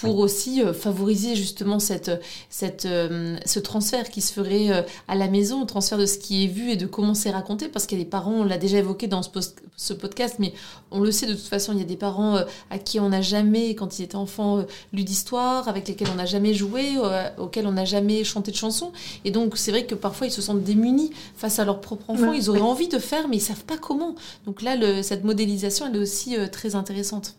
[0.00, 2.10] pour aussi favoriser justement cette,
[2.50, 6.48] cette, ce transfert qui se ferait à la maison, le transfert de ce qui est
[6.48, 9.22] vu et de comment c'est raconté, parce que les parents, on l'a déjà évoqué dans
[9.22, 9.30] ce,
[9.76, 10.52] ce, podcast, mais
[10.90, 13.22] on le sait de toute façon, il y a des parents à qui on n'a
[13.22, 16.96] jamais, quand ils étaient enfants, lu d'histoire, avec lesquels on n'a jamais joué,
[17.38, 18.92] auxquels on n'a jamais chanté de chansons.
[19.24, 22.32] Et donc, c'est vrai que parfois, ils se sentent démunis face à leur propre enfant.
[22.32, 24.14] ils auraient envie de faire, mais ils savent pas comment.
[24.44, 27.36] Donc là, le, cette modélisation, elle est aussi très intéressante.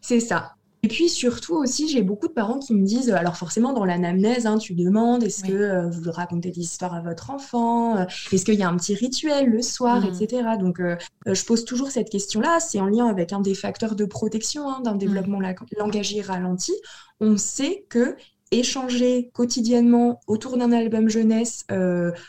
[0.00, 0.54] C'est ça.
[0.84, 4.46] Et puis surtout aussi, j'ai beaucoup de parents qui me disent, alors forcément dans l'anamnèse,
[4.46, 8.44] hein, tu demandes, est-ce que euh, vous racontez des histoires à votre enfant euh, Est-ce
[8.44, 10.08] qu'il y a un petit rituel le soir, mmh.
[10.08, 10.42] etc.
[10.58, 12.58] Donc euh, je pose toujours cette question-là.
[12.58, 14.98] C'est en lien avec un des facteurs de protection hein, d'un mmh.
[14.98, 15.38] développement
[15.78, 16.72] langagier ralenti.
[17.20, 18.16] On sait que
[18.50, 21.64] échanger quotidiennement autour d'un album jeunesse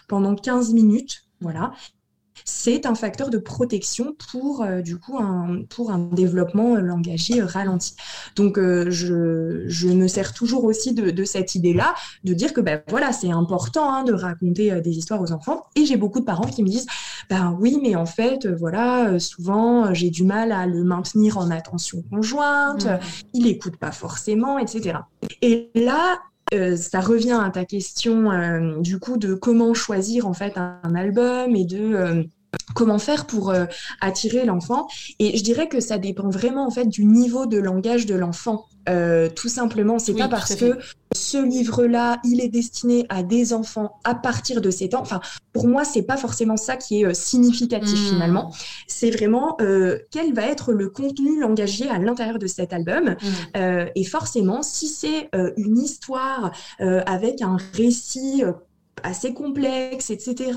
[0.07, 1.73] pendant 15 minutes, voilà,
[2.45, 7.95] c'est un facteur de protection pour euh, du coup un, pour un développement langagier ralenti.
[8.35, 12.81] Donc euh, je, je, me sers toujours aussi de, cette idée-là, de dire que ben
[12.87, 15.65] voilà c'est important hein, de raconter euh, des histoires aux enfants.
[15.75, 16.87] Et j'ai beaucoup de parents qui me disent
[17.29, 22.03] ben oui mais en fait voilà souvent j'ai du mal à le maintenir en attention
[22.09, 22.99] conjointe, mmh.
[23.33, 24.99] il écoute pas forcément, etc.
[25.41, 26.19] Et là
[26.51, 31.65] ça revient à ta question du coup de comment choisir en fait un, album et
[31.65, 32.27] de
[32.73, 33.65] comment faire pour euh,
[34.01, 34.87] attirer l'enfant.
[35.19, 38.65] Et je dirais que ça dépend vraiment en fait du niveau de langage de l'enfant
[38.89, 39.99] euh, tout simplement.
[39.99, 40.77] C'est pas parce que
[41.15, 45.01] ce livre là il est destiné à des enfants à partir de 7 ans.
[45.01, 45.21] Enfin
[45.53, 48.13] pour moi c'est pas forcément ça qui est euh, significatif hmm.
[48.13, 48.53] finalement.
[48.87, 49.57] C'est vraiment
[50.11, 53.15] quel va être le contenu langagier à l'intérieur de cet album.
[53.21, 53.85] Hmm.
[53.95, 58.43] et forcément si c'est une histoire avec un récit
[59.01, 60.51] assez complexe, etc.,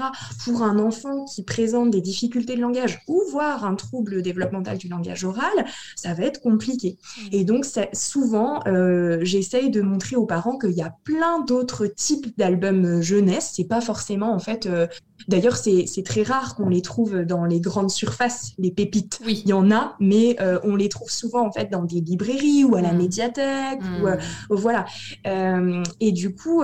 [0.44, 4.88] pour un enfant qui présente des difficultés de langage ou voire un trouble développemental du
[4.88, 5.64] langage oral,
[5.96, 6.99] ça va être compliqué.
[6.99, 7.29] Mmh.
[7.33, 12.37] Et donc, souvent, euh, j'essaye de montrer aux parents qu'il y a plein d'autres types
[12.37, 13.53] d'albums jeunesse.
[13.55, 14.87] C'est pas forcément, en fait, euh,
[15.29, 19.18] D'ailleurs, c'est très rare qu'on les trouve dans les grandes surfaces, les pépites.
[19.25, 19.42] Oui.
[19.44, 22.64] Il y en a, mais euh, on les trouve souvent en fait dans des librairies
[22.64, 22.99] ou à la mmh.
[22.99, 23.81] médiathèque.
[23.81, 24.18] Ou, mmh.
[24.51, 24.85] voilà.
[25.25, 26.62] et du coup,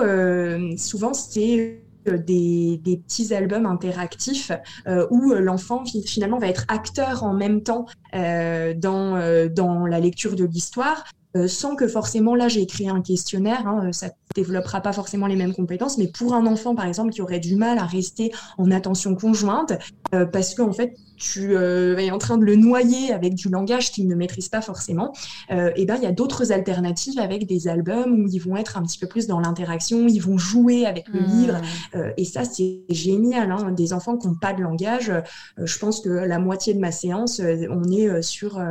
[0.77, 1.62] souvent, c'est
[2.11, 4.51] des, petits albums interactifs
[4.87, 7.85] euh, où euh, l'enfant finalement va être acteur en même temps
[8.15, 11.03] euh, dans, dans la lecture de l'histoire.
[11.47, 15.53] sans que forcément là j'ai créé un questionnaire, hein, ça développera pas forcément les mêmes
[15.53, 19.15] compétences, mais pour un enfant par exemple qui aurait du mal à rester en attention
[19.15, 19.73] conjointe,
[20.11, 24.07] parce qu'en fait tu euh, es en train de le noyer avec du langage qu'il
[24.07, 25.13] ne maîtrise pas forcément,
[25.51, 28.77] euh, et ben il y a d'autres alternatives avec des albums où ils vont être
[28.77, 31.25] un petit peu plus dans l'interaction, ils vont jouer avec le mmh.
[31.25, 31.61] livre,
[31.95, 33.51] euh, et ça c'est génial.
[33.51, 33.71] Hein.
[33.71, 35.11] Des enfants qui n'ont pas de langage,
[35.57, 38.61] je pense que la moitié de ma séance, on est sur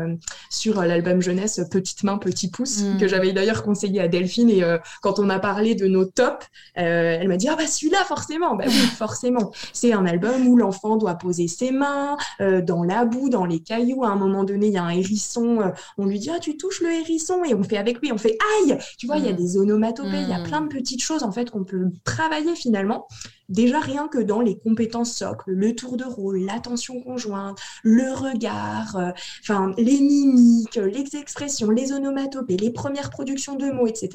[0.51, 3.09] sur l'album jeunesse Petite main petit pouce que mmh.
[3.09, 4.62] j'avais d'ailleurs conseillé à Delphine et
[5.01, 8.65] quand on a parlé de nos tops, elle m'a dit ah bah celui-là forcément, bah
[8.67, 9.53] oui forcément.
[9.73, 12.17] C'est un album où l'enfant doit poser ses mains,
[12.61, 14.05] dans la boue, dans les cailloux.
[14.05, 15.61] À un moment donné, il y a un hérisson.
[15.61, 18.18] Euh, on lui dit ah tu touches le hérisson et on fait avec lui, on
[18.18, 18.78] fait aïe.
[18.98, 19.37] Tu vois, il y a mm.
[19.37, 20.44] des onomatopées, il y a mm.
[20.44, 23.07] plein de petites choses en fait qu'on peut travailler finalement.
[23.48, 28.96] Déjà rien que dans les compétences socles, le tour de rôle, l'attention conjointe, le regard,
[28.96, 29.11] euh,
[29.42, 34.11] enfin les mimiques, les expressions, les onomatopées, les premières productions de mots, etc.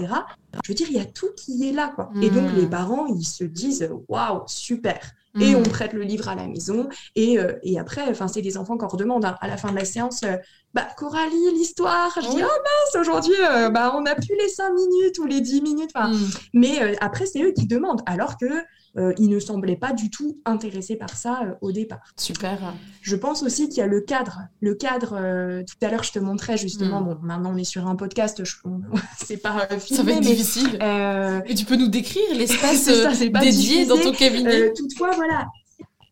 [0.64, 2.10] Je veux dire, il y a tout qui est là, quoi.
[2.22, 2.70] Et donc les mm.
[2.70, 5.68] parents, ils se disent waouh, super et on mm.
[5.68, 6.90] prête le livre à la maison.
[7.16, 9.36] Et, euh, et après, enfin, c'est des enfants qu'on redemande hein.
[9.42, 10.22] à la fin de la séance.
[10.24, 10.38] Euh,
[10.74, 12.12] bah, Coralie, l'histoire.
[12.16, 15.42] Je dis, oh mince, aujourd'hui, euh, bah, on n'a plus les 5 minutes ou les
[15.42, 15.92] 10 minutes.
[15.96, 16.16] Mm.
[16.54, 18.02] Mais après, c'est eux qui demandent.
[18.06, 18.48] Alors que
[18.98, 22.14] euh, il ne semblait pas du tout intéressé par ça euh, au départ.
[22.18, 22.74] Super.
[23.02, 24.42] Je pense aussi qu'il y a le cadre.
[24.62, 27.06] Le cadre, euh, tout à l'heure, je te montrais justement, hmm.
[27.06, 28.42] bon, maintenant on est sur un podcast,
[29.18, 30.80] c'est pas filmé, Ça va être difficile.
[31.46, 32.88] Et tu peux nous décrire l'espace
[33.42, 35.48] dédié dans ton cabinet Toutefois, voilà,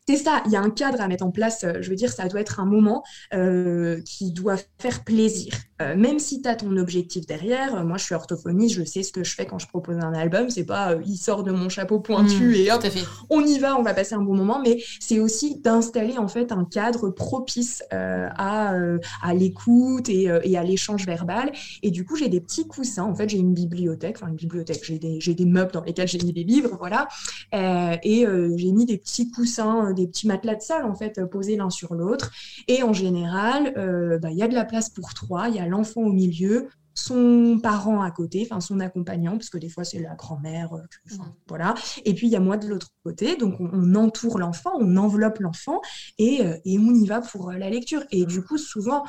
[0.08, 1.65] c'est ça, il y a un cadre à mettre en place.
[1.82, 5.54] Je veux dire, ça doit être un moment euh, qui doit faire plaisir.
[5.82, 9.12] Euh, même si tu as ton objectif derrière, moi je suis orthophoniste, je sais ce
[9.12, 10.50] que je fais quand je propose un album.
[10.50, 12.84] C'est pas il sort de mon chapeau pointu mmh, et hop,
[13.30, 14.62] on y va, on va passer un bon moment.
[14.64, 18.74] Mais c'est aussi d'installer en fait un cadre propice à,
[19.22, 21.52] à l'écoute et, et, à l'échange verbal.
[21.84, 23.04] Et du coup, j'ai des petits coussins.
[23.04, 26.20] En fait, j'ai une bibliothèque, enfin une bibliothèque, j'ai des, des, meubles dans lesquels j'ai
[26.20, 27.08] mis des livres, voilà.
[27.52, 31.70] et j'ai mis des petits coussins des petits matelas de salle en fait posés l'un
[31.70, 32.32] sur l'autre.
[32.68, 35.50] Et en général, euh, bah, il y a de la place pour trois.
[35.50, 39.49] Il y a as l'enfant au milieu, son parent à côté, enfin son accompagnant, parce
[39.49, 41.17] que des fois c'est la grand-mère, mmh.
[41.47, 41.75] voilà.
[42.06, 45.39] Et puis il y a moi de l'autre côté, donc on, entoure l'enfant, on enveloppe
[45.39, 45.82] l'enfant
[46.17, 48.04] et, et, on y va pour la lecture.
[48.12, 49.04] Et du coup, souvent,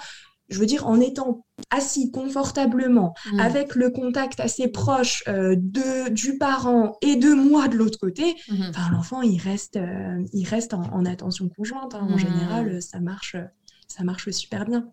[0.48, 3.40] je veux dire, en étant assis confortablement, mm.
[3.40, 8.36] avec le contact assez proche euh, de, du parent et de moi de l'autre côté,
[8.48, 8.92] mm-hmm.
[8.92, 11.94] l'enfant, il reste, euh, il reste en, attention conjointe.
[11.94, 12.06] Hein.
[12.08, 12.18] En mm.
[12.18, 13.36] général, ça marche,
[13.88, 14.88] ça marche super bien.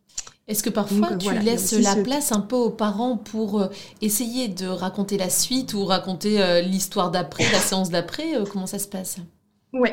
[0.47, 3.67] Est-ce que parfois tu laisses la place un peu aux parents pour euh,
[4.01, 8.87] essayer de raconter la suite ou raconter l'histoire d'après, la séance d'après Comment ça se
[8.87, 9.17] passe?
[9.71, 9.89] Oui,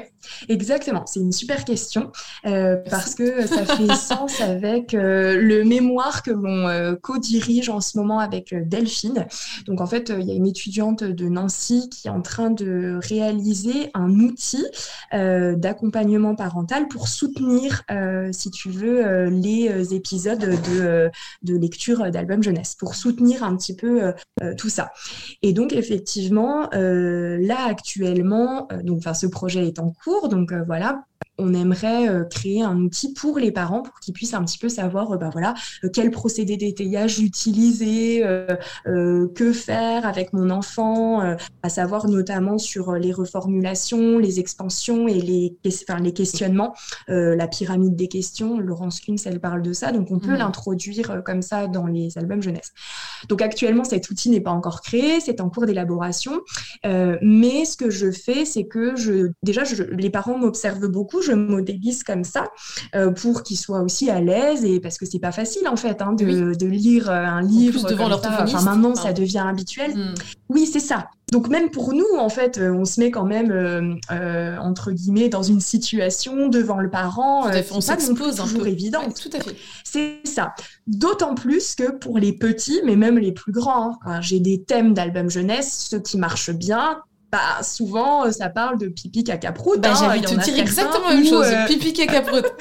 [0.48, 1.04] exactement.
[1.06, 2.12] C'est une super question
[2.46, 7.80] euh, parce que ça fait sens avec euh, le mémoire que l'on euh, co-dirige en
[7.80, 9.26] ce moment avec Delphine.
[9.66, 12.98] Donc en fait, il y a une étudiante de Nancy qui est en train de
[13.02, 14.64] réaliser un outil
[15.12, 17.82] d'accompagnement parental pour soutenir,
[18.32, 21.10] si tu veux, les épisodes de,
[21.42, 24.12] de lecture d'albums jeunesse, pour soutenir un petit peu
[24.56, 24.92] tout ça.
[25.42, 30.09] Et donc effectivement, là actuellement, donc enfin ce projet en cours.
[30.28, 31.04] Donc euh, voilà,
[31.40, 34.68] on aimerait euh, créer un outil pour les parents pour qu'ils puissent un petit peu
[34.68, 35.54] savoir euh, bah, voilà,
[35.84, 38.22] euh, quel procédé d'étayage utiliser,
[38.84, 41.20] que faire avec mon enfant,
[41.62, 45.56] à savoir notamment sur les reformulations, les expansions et les,
[45.88, 46.74] enfin, les questionnements,
[47.08, 48.58] la pyramide des questions.
[48.58, 50.38] Laurence Kunz, elle parle de ça, donc on peut mmh.
[50.38, 52.72] l'introduire comme ça dans les albums jeunesse.
[53.28, 56.40] Donc actuellement, cet outil n'est pas encore créé, c'est en cours d'élaboration,
[56.84, 61.32] mais ce que je fais, c'est que je, déjà, je, les parents m'observent beaucoup, je
[61.32, 62.44] modélise comme ça
[62.94, 66.00] euh, pour qu'ils soient aussi à l'aise et parce que c'est pas facile en fait
[66.02, 69.94] hein, de, de, lire euh, un livre devant Enfin, maintenant, ça devient habituel.
[69.94, 70.14] Hmm.
[70.48, 71.08] Oui, c'est ça.
[71.32, 73.98] Donc même pour nous, en fait, euh, on se met quand même
[74.60, 77.48] entre guillemets dans une situation devant le parent.
[77.72, 78.66] on s'expose un peu.
[78.66, 79.02] évident.
[79.10, 79.56] tout à fait.
[79.84, 80.54] C'est ça.
[80.86, 84.92] D'autant plus que pour les petits, mais même les plus grands, hein, j'ai des thèmes
[84.92, 86.98] d'albums jeunesse, ceux qui marchent bien,
[87.30, 89.80] bah, souvent, euh, ça parle de pipi caca prout.
[89.80, 92.44] Bah, hein, te dire exactement la même chose, euh, pipi caca prout.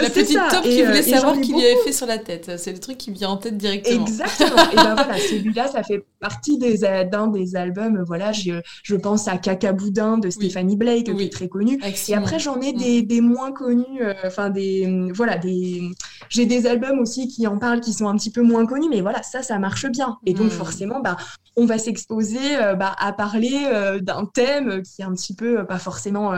[0.00, 2.52] La petite top qui voulait euh, savoir qu'il lui avait fait sur la tête.
[2.58, 4.04] C'est le truc qui me vient en tête directement.
[4.06, 4.70] Exactement.
[4.72, 6.78] et ben voilà, celui-là, ça fait partie des,
[7.10, 8.02] d'un des albums.
[8.06, 11.80] Voilà, je, je pense à Caca Boudin de Stéphanie Blake, qui est très connu.
[12.08, 13.06] Et après, j'en ai des, mm.
[13.06, 14.02] des, moins connus.
[14.24, 15.10] Enfin, des.
[15.14, 15.82] Voilà, des.
[16.28, 18.88] J'ai des albums aussi qui en parlent, qui sont un petit peu moins connus.
[18.90, 20.18] Mais voilà, ça, ça marche bien.
[20.26, 20.50] Et donc, mm.
[20.50, 21.16] forcément, bah,
[21.56, 25.60] on va s'exposer euh, bah, à parler euh, d'un thème qui est un petit peu
[25.60, 26.32] euh, pas forcément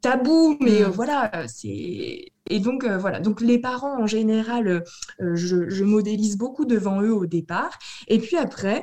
[0.00, 0.90] tabou, mais mm.
[0.90, 4.84] voilà, c'est et donc voilà, donc les parents en général,
[5.20, 8.82] je, je, modélise beaucoup devant eux au départ, et puis après,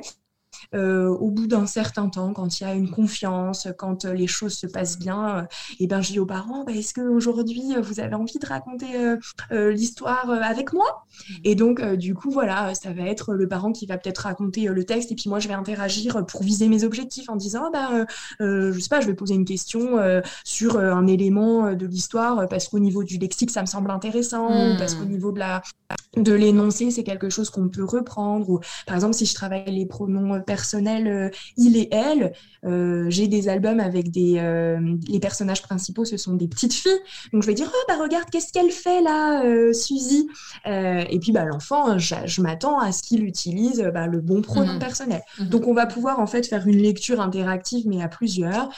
[0.74, 4.54] au bout d'un certain temps, quand il y a une confiance, quand euh, les choses
[4.54, 5.42] se passent bien, euh,
[5.80, 8.86] et ben je dis aux parents, bah, est-ce qu'aujourd'hui vous avez envie de raconter
[9.50, 11.06] l'histoire avec moi?
[11.44, 14.84] Et donc du coup voilà, ça va être le parent qui va peut-être raconter le
[14.84, 18.06] texte et puis moi je vais interagir pour viser mes objectifs en disant, bah,
[18.40, 19.98] je sais pas, je vais poser une question
[20.44, 24.78] sur un élément de l'histoire parce qu'au niveau du lexique ça me semble intéressant, ou
[24.78, 25.10] parce qu'au hmm.
[25.10, 25.62] niveau de la
[26.16, 29.86] de l'énoncé c'est quelque chose qu'on peut reprendre, ou par exemple si je travaille les
[29.86, 32.32] pronoms personnel euh, il et elle.
[32.64, 37.00] Euh, j'ai des albums avec des euh, les personnages principaux, ce sont des petites filles.
[37.32, 39.42] Donc je vais dire oh bah regarde qu'est-ce qu'elle fait là,
[39.74, 40.28] Suzy?
[40.64, 44.78] et puis bah l'enfant, je, m'attends à ce qu'il utilise bah, le bon pronom mhm.
[44.78, 45.20] personnel.
[45.38, 45.48] Mhm.
[45.48, 48.70] Donc on va pouvoir en fait faire une lecture interactive mais à plusieurs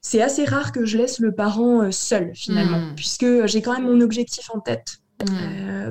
[0.00, 2.94] c'est assez rare que je laisse le parent seul finalement, mhm.
[2.96, 4.98] puisque j'ai quand même mon objectif en tête.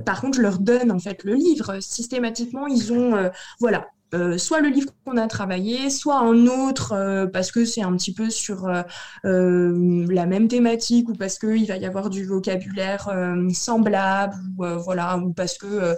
[0.06, 1.80] par contre, je leur donne en fait le livre.
[1.82, 7.28] Systématiquement, ils ont, voilà, euh, soit le livre qu'on a travaillé, soit un autre euh,
[7.28, 11.76] parce que c'est un petit peu sur euh, la même thématique ou parce qu'il va
[11.76, 13.10] y avoir du vocabulaire
[13.54, 15.96] semblable ou voilà ou parce que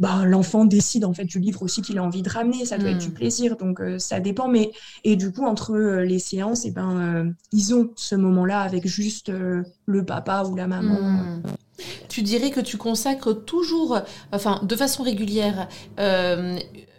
[0.00, 2.90] bah, l'enfant décide en fait du livre aussi qu'il a envie de ramener, ça doit
[2.90, 3.14] être du hmm.
[3.14, 4.72] plaisir donc ça dépend mais
[5.04, 9.30] et du coup entre les séances et eh ben ils ont ce moment-là avec juste
[9.86, 11.00] le papa ou la maman.
[11.00, 11.42] Hmm.
[12.08, 14.00] Tu dirais que tu consacres toujours,
[14.32, 15.68] enfin de façon régulière,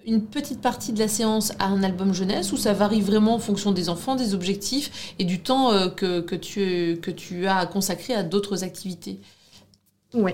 [0.06, 3.40] une petite partie de la séance à un album jeunesse ou ça varie vraiment en
[3.40, 7.66] fonction des enfants, des objectifs et du temps euh, que, que, tu, que tu as
[7.66, 9.20] consacré à d'autres activités?
[10.14, 10.32] Oui.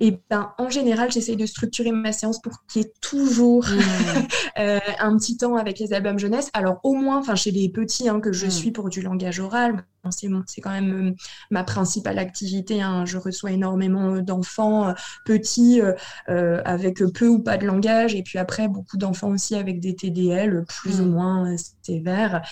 [0.00, 4.58] Et ben, en général, j'essaye de structurer ma séance pour qu'il y ait toujours mmh.
[4.58, 6.50] euh, un petit temps avec les albums jeunesse.
[6.52, 8.50] Alors, au moins, enfin, chez les petits hein, que je mmh.
[8.50, 11.14] suis pour du langage oral, c'est quand même euh,
[11.50, 12.80] ma principale activité.
[12.80, 13.04] Hein.
[13.04, 14.92] Je reçois énormément euh, d'enfants euh,
[15.24, 15.80] petits
[16.26, 20.64] avec peu ou pas de langage, et puis après beaucoup d'enfants aussi avec des TDL
[20.66, 21.10] plus ou mm.
[21.10, 22.42] moins sévères.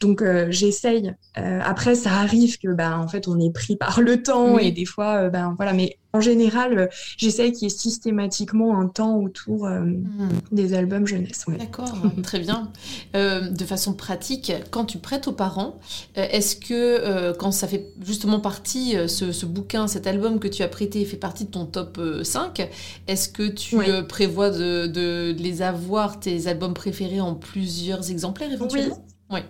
[0.00, 1.14] donc j'essaye.
[1.34, 4.84] après, ça arrive que ben en fait on est pris par le temps, et des
[4.84, 10.28] fois ben voilà, mais en général, j'essaye qu'il y ait systématiquement un temps autour hmm.
[10.52, 11.44] des albums jeunesse.
[11.48, 12.70] D'accord, très bien.
[13.12, 15.78] de façon pratique, quand tu prêtes aux parents,
[16.14, 20.68] est-ce que quand ça fait justement partie, ce, ce, bouquin, cet album que tu as
[20.68, 22.68] prêté fait partie de ton top 5,
[23.06, 29.04] est-ce que tu prévois de, de, les avoir, tes albums préférés, en plusieurs exemplaires éventuellement?
[29.30, 29.40] Oui.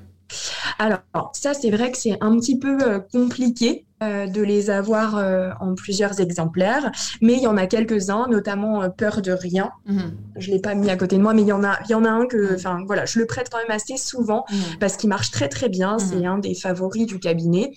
[0.78, 3.93] Alors, ça, c'est vrai que c'est un petit peu euh, compliqué euh,
[4.26, 6.90] de les avoir euh, en plusieurs exemplaires,
[7.20, 9.70] mais il y en a quelques-uns, notamment Peur de rien.
[9.86, 10.14] Mhm.
[10.36, 11.94] Je l'ai pas mis à côté de moi, mais il y en a, il y
[11.94, 12.54] en a un que, mhm.
[12.54, 14.78] enfin voilà, je le prête quand même assez souvent mhm.
[14.80, 15.98] parce qu'il marche très très bien.
[15.98, 17.72] C'est un des favoris du cabinet.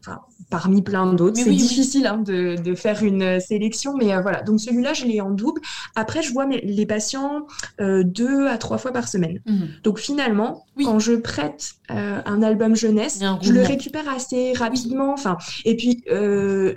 [0.00, 1.40] Enfin, parmi plein d'autres.
[1.40, 4.42] C'est difficile hein, de, de, faire une sélection, mais euh, voilà.
[4.42, 5.60] Donc celui-là, je l'ai en double.
[5.94, 7.46] Après, je vois mes, les patients
[7.80, 9.40] euh, deux à trois fois par semaine.
[9.84, 15.12] Donc finalement, quand je prête euh, un album jeunesse, je le récupère assez rapidement.
[15.12, 15.38] Enfin,
[15.70, 16.02] et puis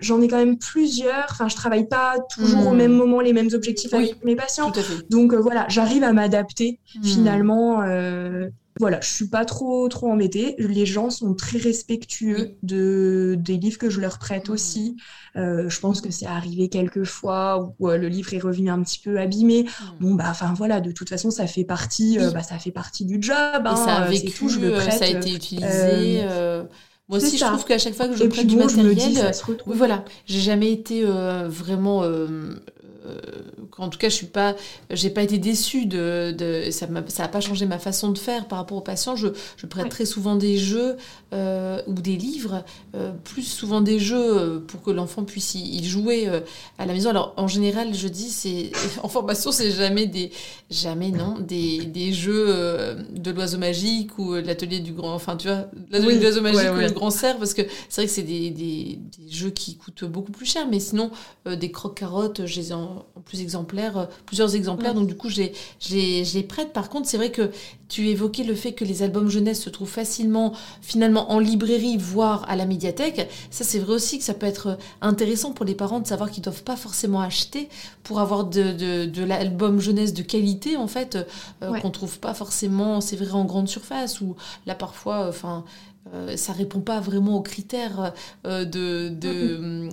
[0.02, 1.28] j'en ai quand même plusieurs.
[1.32, 4.72] Enfin, je travaille pas toujours au même moment les mêmes objectifs avec mes patients.
[5.10, 7.04] Donc voilà, j'arrive à m'adapter mhm.
[7.04, 7.82] finalement
[8.80, 10.56] voilà, je suis pas trop trop embêtée.
[10.58, 14.98] Les gens sont très respectueux de des livres que je leur prête aussi.
[15.36, 18.82] Euh, je pense que c'est arrivé quelques fois où euh, le livre est revenu un
[18.82, 19.66] petit peu abîmé.
[20.00, 23.06] Bon bah enfin voilà, de toute façon ça fait partie, euh, bah, ça fait partie
[23.06, 23.36] du job.
[23.38, 26.24] Hein, ça a vécu, tout, je le prête, ça a été utilisé.
[27.10, 29.32] Moi aussi, je trouve qu'à chaque fois que je prête du matériel,
[29.66, 32.28] voilà, j'ai jamais été vraiment euh,
[33.78, 34.56] en tout cas, je suis pas,
[34.90, 38.60] j'ai pas été déçue de, de ça n'a pas changé ma façon de faire par
[38.60, 39.16] rapport aux patients.
[39.16, 40.96] Je, je prête très souvent des jeux
[41.34, 42.64] euh, ou des livres,
[42.96, 46.30] euh, plus souvent des jeux pour que l'enfant puisse y, jouer
[46.78, 47.10] à la maison.
[47.10, 48.72] Alors en général, je dis c'est
[49.04, 50.32] en formation, c'est jamais des,
[50.70, 55.66] jamais non, des, des jeux de l'oiseau magique ou l'atelier du grand, enfin tu vois,
[55.90, 58.50] l'atelier de l'oiseau magique ou le grand cerf, parce que c'est vrai que c'est des,
[58.50, 61.12] des, des, jeux qui coûtent beaucoup plus cher, mais sinon
[61.46, 64.94] des croque carottes, je les ai en en, plus exemplaires, euh, plusieurs exemplaires.
[64.94, 65.44] Donc du coup, je
[65.92, 66.74] les prête.
[66.74, 67.52] Par contre, c'est vrai que
[67.94, 72.44] tu évoquais le fait que les albums jeunesse se trouvent facilement, finalement, en librairie, voire
[72.50, 73.30] à la médiathèque.
[73.52, 76.42] Ça, c'est vrai aussi que ça peut être intéressant pour les parents de savoir qu'ils
[76.42, 77.70] ne doivent pas forcément acheter
[78.02, 81.20] pour avoir de, de, l'album jeunesse de qualité, en fait,
[81.62, 85.64] euh, qu'on trouve pas forcément, c'est vrai, en grande surface, ou là, parfois, enfin...
[85.64, 85.93] Euh,
[86.36, 88.14] ça répond pas vraiment aux critères
[88.46, 89.90] euh, de, de,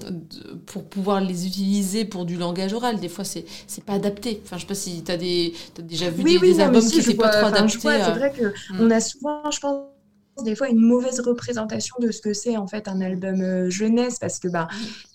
[0.67, 2.99] pour pouvoir les utiliser pour du langage oral.
[3.01, 4.41] Des fois, c'est c'est pas adapté.
[4.45, 7.15] Enfin, je sais pas si tu as, des, as déjà vu des, albums qui n'étaient
[7.15, 7.79] pas trop adaptés.
[7.81, 8.33] C'est vrai
[8.77, 8.93] qu'on mm.
[8.93, 9.85] a souvent, je pense,
[10.45, 14.19] des fois une mauvaise représentation de ce que c'est en fait un album euh, jeunesse
[14.19, 14.69] parce que bah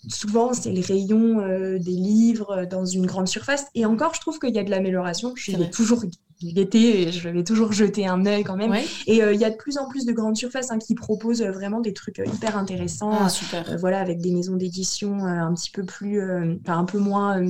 [0.08, 1.40] souvent c'est les rayons
[1.78, 5.32] des livres dans une grande surface et encore je trouve qu'il y a de l'amélioration
[5.34, 6.04] je suis toujours
[6.42, 8.74] l'été, je vais toujours jeter un œil quand même.
[9.06, 11.42] Et euh, il y a de plus en plus de grandes surfaces hein, qui proposent
[11.42, 13.12] euh, vraiment des trucs euh, hyper intéressants.
[13.18, 13.76] Ah, super.
[13.78, 16.20] voilà, avec des maisons d'édition un petit peu plus,
[16.62, 17.40] enfin un peu moins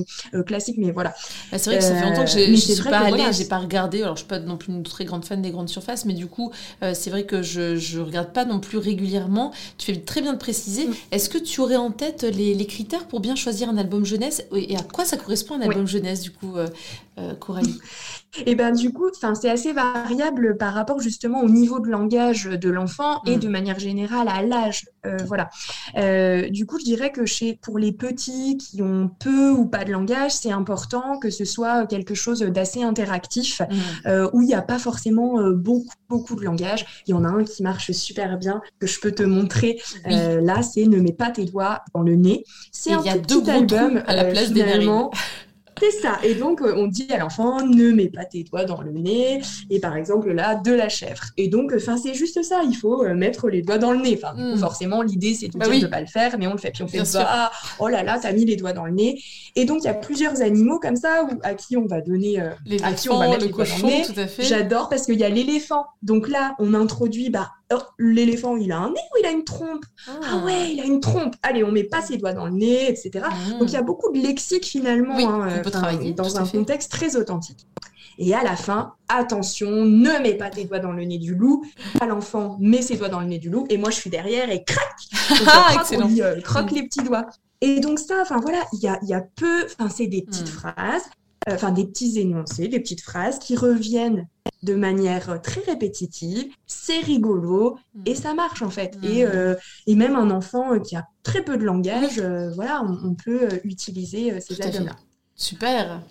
[0.45, 1.13] classiques, mais voilà.
[1.51, 3.59] Bah, c'est vrai que ça fait longtemps que je ne suis pas allée, j'ai pas
[3.59, 4.03] regardé.
[4.03, 6.27] Alors je suis pas non plus une très grande fan des grandes surfaces, mais du
[6.27, 6.51] coup,
[6.93, 9.51] c'est vrai que je je regarde pas non plus régulièrement.
[9.77, 10.87] Tu fais très bien de préciser.
[10.87, 10.93] Mm.
[11.11, 14.43] Est-ce que tu aurais en tête les, les, critères pour bien choisir un album jeunesse?
[14.55, 16.55] Et à quoi ça correspond un album jeunesse du coup,
[17.39, 17.79] Coralie?
[18.45, 22.69] Et ben du coup, c'est assez variable par rapport justement au niveau de langage de
[22.69, 23.39] l'enfant et mm.
[23.39, 24.85] de manière générale à l'âge.
[25.05, 25.49] Euh, voilà.
[25.97, 29.85] Euh, du coup, je dirais que chez pour les petits qui ont peu ou pas
[29.85, 34.07] de langage, c'est important que ce soit quelque chose d'assez interactif mm.
[34.07, 36.85] euh, où il n'y a pas forcément beaucoup beaucoup de langage.
[37.05, 39.79] Il y en a un qui marche super bien que je peux te montrer.
[40.05, 42.43] là, c'est ne mets pas tes doigts dans le nez.
[42.71, 44.63] C'est un y a deux album à la place des.
[45.79, 46.19] C'est ça.
[46.23, 49.41] Et donc, euh, on dit à l'enfant, ne mets pas tes doigts dans le nez.
[49.69, 51.23] Et par exemple, là, de la chèvre.
[51.37, 52.61] Et donc, enfin, c'est juste ça.
[52.63, 54.19] Il faut euh, mettre les doigts dans le nez.
[54.21, 54.57] Enfin, hmm.
[54.57, 56.71] forcément, l'idée, c'est de bah dire de pas le faire, mais on le fait.
[56.71, 57.51] Puis on fait ça.
[57.79, 59.21] Oh là là, t'as mis les doigts dans le nez.
[59.55, 62.39] Et donc, il y a plusieurs animaux comme ça où, à qui on va donner,
[62.39, 62.51] euh,
[62.83, 63.89] à qui on va mettre le les cochon.
[64.39, 65.85] J'adore parce qu'il y a l'éléphant.
[66.01, 69.43] Donc là, on introduit, bah, oh, l'éléphant, il a un nez ou il a une
[69.43, 69.85] trompe?
[70.07, 70.19] Ah.
[70.23, 70.45] ah.
[70.45, 71.35] ouais, il a une trompe.
[71.43, 73.25] Allez, on met pas ses doigts dans le nez, etc.
[73.25, 73.59] Hmm.
[73.59, 75.17] Donc il y a beaucoup de lexique finalement.
[75.17, 77.67] Hein, travailler dans un contexte très authentique.
[78.19, 81.63] Et à la fin, attention, ne mets pas tes doigts dans le nez du loup.
[82.01, 83.65] À l'enfant, met ses doigts dans le nez du loup.
[83.69, 84.83] Et moi, je suis derrière et crac
[85.45, 87.27] ah, euh, croque les petits doigts.
[87.61, 90.49] Et donc ça, enfin voilà, il y a, y a, peu, enfin c'est des petites
[90.49, 90.59] hmm.
[90.59, 91.03] phrases,
[91.49, 94.27] euh, enfin des petits énoncés, des petites phrases qui reviennent
[94.63, 98.15] de manière très répétitive, c'est rigolo et hmm.
[98.15, 98.97] ça marche en fait.
[99.03, 99.29] Et, hmm.
[99.33, 99.55] euh,
[99.85, 102.19] et, même un enfant qui a très peu de langage,
[102.55, 104.95] voilà, on, peut utiliser ces albums-là.
[105.35, 106.01] Super.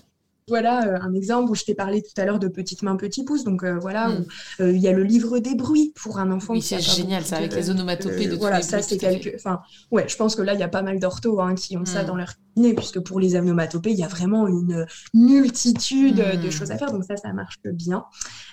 [0.49, 3.45] Voilà un exemple où je t'ai parlé tout à l'heure de Petite main, petit pouce.
[3.45, 4.27] Donc voilà, mm.
[4.61, 6.55] il y a le livre des bruits pour un enfant.
[6.55, 9.35] Oui, c'est génial, ça, avec les onomatopées de Voilà, ça, c'est quelque.
[9.35, 11.85] Enfin, ouais, je pense que là, il y a pas mal d'orthos hein, qui ont
[11.85, 12.07] ça mm.
[12.07, 16.51] dans leur kiné, puisque pour les onomatopées, il y a vraiment une multitude de mm.
[16.51, 16.93] choses à faire.
[16.93, 18.05] Donc ça, ça marche bien.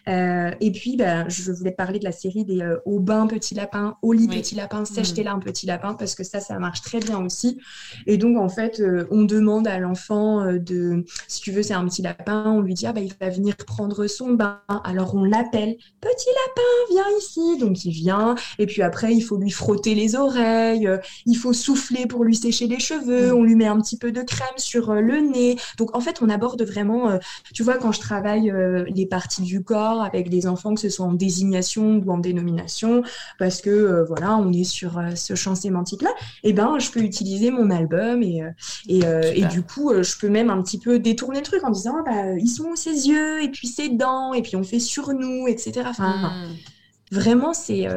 [0.07, 4.13] Et puis, ben, je voulais parler de la série des Au bain, petit lapin, Au
[4.13, 7.23] lit, petit lapin, Sèche-tes là, un petit lapin, parce que ça, ça marche très bien
[7.23, 7.59] aussi.
[8.05, 8.81] Et donc, en fait,
[9.11, 12.85] on demande à l'enfant de, si tu veux, c'est un petit lapin, on lui dit,
[12.85, 14.61] ah, bah, il va venir prendre son bain.
[14.83, 17.57] Alors, on l'appelle, petit lapin, viens ici.
[17.59, 18.35] Donc, il vient.
[18.59, 20.89] Et puis après, il faut lui frotter les oreilles,
[21.25, 23.37] il faut souffler pour lui sécher les cheveux, mm.
[23.37, 25.57] on lui met un petit peu de crème sur euh, le nez.
[25.77, 27.17] Donc, en fait, on aborde vraiment, euh,
[27.53, 30.89] tu vois, quand je travaille euh, les parties du corps avec des enfants, que ce
[30.89, 33.03] soit en désignation ou en dénomination,
[33.39, 36.09] parce que, voilà, on est sur ce champ sémantique-là,
[36.43, 38.43] et eh ben, je peux utiliser mon album et,
[38.87, 39.01] et,
[39.35, 42.37] et du coup, je peux même un petit peu détourner le truc en disant, bah,
[42.37, 45.83] ils sont ses yeux, et puis ses dents, et puis on fait sur nous, etc.
[45.85, 47.15] Enfin, mm.
[47.15, 47.87] vraiment, c'est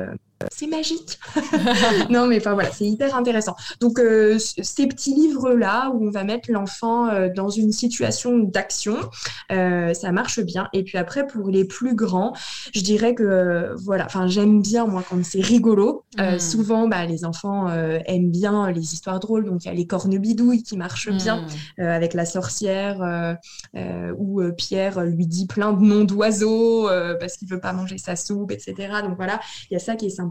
[0.51, 1.19] c'est magique.
[2.11, 3.57] non, mais enfin voilà, c'est hyper intéressant.
[3.81, 8.97] Donc, euh, ces petits livres-là où on va mettre l'enfant euh, dans une situation d'action,
[9.51, 10.69] euh, ça marche bien.
[10.73, 12.35] Et puis après, pour les plus grands,
[12.75, 16.05] je dirais que voilà, enfin, j'aime bien moi quand c'est rigolo.
[16.19, 16.39] Hmm.
[16.39, 19.45] Souvent, bah, les enfants aiment bien les histoires drôles.
[19.45, 21.47] Donc, il y a les cornebidouilles qui marchent bien
[21.79, 21.83] hmm.
[21.83, 23.37] avec la sorcière
[24.19, 28.51] où Pierre lui dit plein de noms d'oiseaux parce qu'il veut pas manger sa soupe,
[28.51, 28.75] etc.
[29.03, 30.26] Donc voilà, il y a ça qui est sympa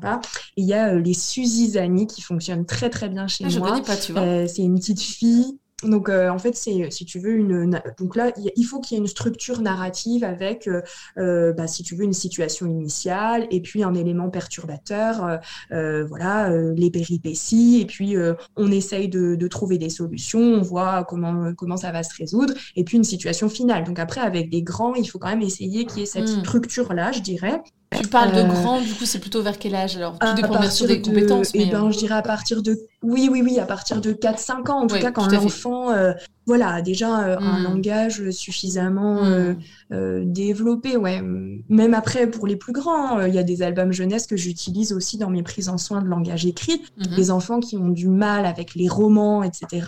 [0.57, 3.81] il y a euh, les Suzizani qui fonctionnent très très bien chez ah, moi.
[3.85, 4.21] pas, tu vois.
[4.21, 7.81] Euh, c'est une petite fille donc, euh, en fait, c'est, si tu veux, une.
[7.99, 10.69] Donc là, il faut qu'il y ait une structure narrative avec,
[11.17, 17.81] bah, si tu veux, une situation initiale et puis un élément perturbateur, voilà, les péripéties,
[17.81, 18.15] et puis
[18.55, 22.53] on essaye de, de, trouver des solutions, on voit comment, comment ça va se résoudre,
[22.77, 23.83] et puis une situation finale.
[23.83, 26.39] Donc, après, avec des grands, il faut quand même essayer qu'il y ait cette hmm.
[26.39, 27.61] structure-là, je dirais.
[27.91, 30.17] Tu parles de euh, grand, du coup, c'est plutôt vers quel âge alors?
[30.19, 31.51] Tout dépend bien sûr des compétences.
[31.53, 32.77] Eh ben, euh, je dirais à partir de.
[33.03, 34.83] Oui, oui, oui, à partir de 4-5 ans.
[34.83, 36.13] En tout cas, quand l'enfant euh,
[36.45, 37.63] voilà, déjà euh, un hmm.
[37.63, 39.27] langage suffisamment hmm.
[39.27, 39.53] euh,
[39.91, 40.95] euh, développé.
[40.95, 41.21] Ouais.
[41.69, 45.17] Même après, pour les plus grands, il y a des albums jeunesse que j'utilise aussi
[45.17, 46.81] dans mes prises en soin de langage écrit.
[46.97, 47.15] Hmm.
[47.15, 49.87] Des enfants qui ont du mal avec les romans, etc.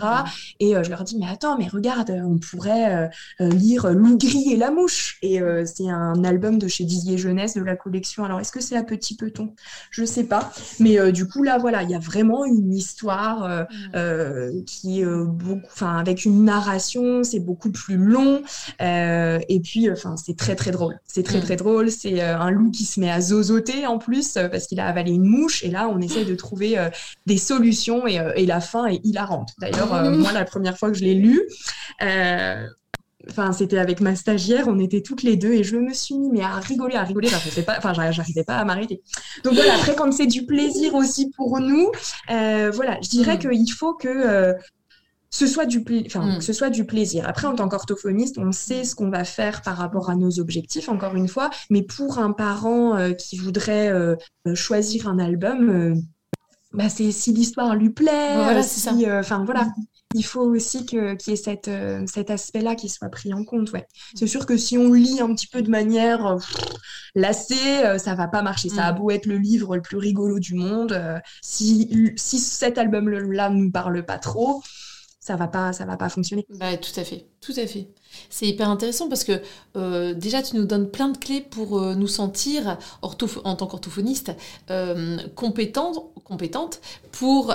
[0.58, 4.70] Et je leur dis, mais attends, mais regarde, on pourrait lire Loup gris et la
[4.70, 5.18] mouche.
[5.22, 8.24] Et c'est un album de chez Didier Jeunesse de la collection.
[8.24, 9.54] Alors, est-ce que c'est à Petit Peton
[9.90, 10.52] Je sais pas.
[10.80, 13.66] Mais du coup, là, voilà, il y a vraiment une histoire
[14.66, 18.42] qui est beaucoup, enfin, avec une narration, c'est beaucoup plus long.
[18.80, 20.98] Euh, et puis, enfin, c'est très, très drôle.
[21.06, 21.90] C'est très, très drôle.
[21.90, 24.86] C'est euh, un loup qui se met à zozoter en plus euh, parce qu'il a
[24.86, 25.62] avalé une mouche.
[25.62, 26.76] Et là, on essaie de trouver
[27.26, 29.50] des solutions et, et, la fin est hilarante.
[29.58, 31.40] D'ailleurs, moi, la première fois que je l'ai lu,
[33.28, 36.30] enfin c'était avec ma stagiaire, on était toutes les deux et je me suis mis
[36.30, 39.02] mais à rigoler, à rigoler, enfin pas, enfin j'arrivais pas à m'arrêter.
[39.44, 41.90] Donc voilà, après quand c'est du plaisir aussi pour nous,
[42.28, 43.40] voilà, je dirais mm.
[43.40, 44.56] qu'il faut que
[45.30, 46.38] ce soit du enfin, mm.
[46.38, 47.28] que ce soit du plaisir.
[47.28, 50.88] Après, en tant qu'orthophoniste, on sait ce qu'on va faire par rapport à nos objectifs,
[50.88, 51.50] encore une fois.
[51.70, 54.16] Mais pour un parent euh, qui voudrait euh,
[54.46, 56.02] euh, choisir un album,
[56.72, 58.34] bah, c'est si l'histoire lui plaît.
[58.34, 59.64] Voilà, si, enfin voilà.
[59.64, 59.72] Mm.
[60.14, 61.70] Il faut aussi qu'il y ait cette,
[62.06, 63.72] cet aspect-là qui soit pris en compte.
[63.72, 63.86] Ouais.
[64.14, 66.38] C'est sûr que si on lit un petit peu de manière
[67.14, 68.70] lassée, ça va pas marcher.
[68.70, 68.96] Ça a mm.
[68.96, 70.98] beau être le livre le plus rigolo du monde.
[71.42, 74.62] si, si cet album-là ne nous parle pas trop,
[75.28, 76.46] ça va pas ça va pas fonctionner.
[76.58, 77.88] Bah, tout à fait, tout à fait.
[78.30, 79.42] C'est hyper intéressant parce que
[79.76, 84.32] euh, déjà tu nous donnes plein de clés pour euh, nous sentir en tant qu'orthophoniste
[84.70, 86.80] euh, compétente, compétente
[87.12, 87.54] pour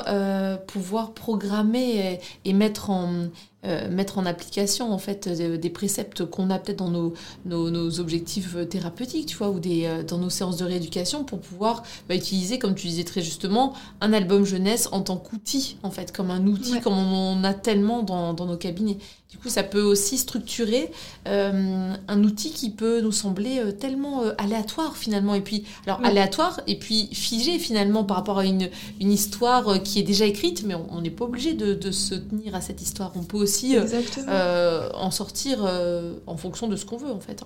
[0.68, 3.30] pouvoir programmer et mettre en
[3.66, 7.14] euh, mettre en application en fait euh, des préceptes qu'on a peut-être dans nos,
[7.46, 11.84] nos, objectifs euh, thérapeutiques, tu vois, ou des, dans nos séances de rééducation pour pouvoir
[12.10, 16.12] bah, utiliser, comme tu disais très justement, un album jeunesse en tant qu'outil, en fait,
[16.12, 18.98] comme un outil, comme on en a tellement dans, dans nos cabinets.
[19.34, 20.92] Du coup, ça peut aussi structurer
[21.26, 25.34] un outil qui peut nous sembler tellement aléatoire finalement.
[25.34, 28.70] Et puis, alors aléatoire et puis figé finalement par rapport à une,
[29.02, 32.56] une histoire qui est déjà écrite, mais on n'est pas obligé de, de, se tenir
[32.56, 33.12] à cette histoire.
[33.16, 33.86] On peut aussi euh,
[34.28, 37.44] euh, en sortir euh, en fonction de ce qu'on veut en fait.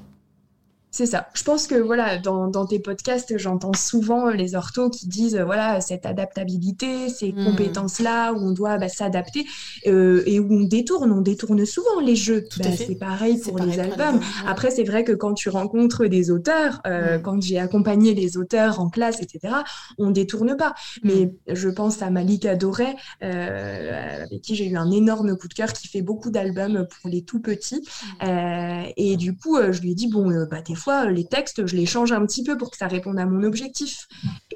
[0.90, 1.28] C'est ça.
[1.34, 6.06] Je pense que voilà, dans, tes podcasts, j'entends souvent les orthos qui disent voilà cette
[6.06, 7.46] adaptabilité, ces hmm.
[7.46, 9.46] compétences-là où on doit bah, s'adapter
[9.86, 12.46] euh, et où on détourne, on détourne souvent les jeux.
[12.58, 14.22] Bah, c'est pareil pour les albums.
[14.48, 17.22] Après, c'est vrai que quand tu rencontres des auteurs, euh, hmm.
[17.22, 19.54] quand j'ai accompagné les auteurs en classe, etc.,
[19.98, 20.74] on détourne pas.
[21.04, 21.10] Hmm.
[21.10, 25.54] Mais je pense à Malika Doré, euh, avec qui j'ai eu un énorme coup de
[25.54, 27.84] cœur, qui fait beaucoup d'albums pour les tout petits.
[28.22, 31.86] et du coup, je lui ai dit bon, bah t'es fois, les textes, je les
[31.86, 34.08] change un petit peu pour que ça réponde à mon objectif.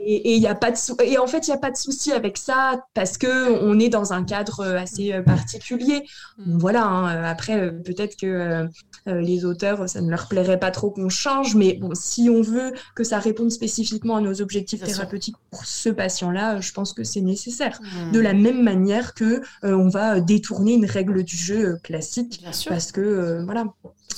[0.04, 2.38] Et, y a pas de et en fait, il n'y a pas de souci avec
[2.38, 6.04] ça parce que on est dans un cadre euh, assez euh, particulier.
[6.38, 6.58] Mm.
[6.58, 8.68] voilà, hein, euh, après, peut-être que
[9.08, 12.74] les auteurs, ça ne leur plairait pas trop qu'on change, mais bon, si on veut
[12.96, 17.22] que ça réponde spécifiquement à nos objectifs thérapeutiques pour ce patient-là, je pense que c'est
[17.22, 17.80] nécessaire.
[17.82, 18.12] Mm.
[18.12, 23.44] De la même manière que on va détourner une règle du jeu classique parce que
[23.44, 23.66] voilà.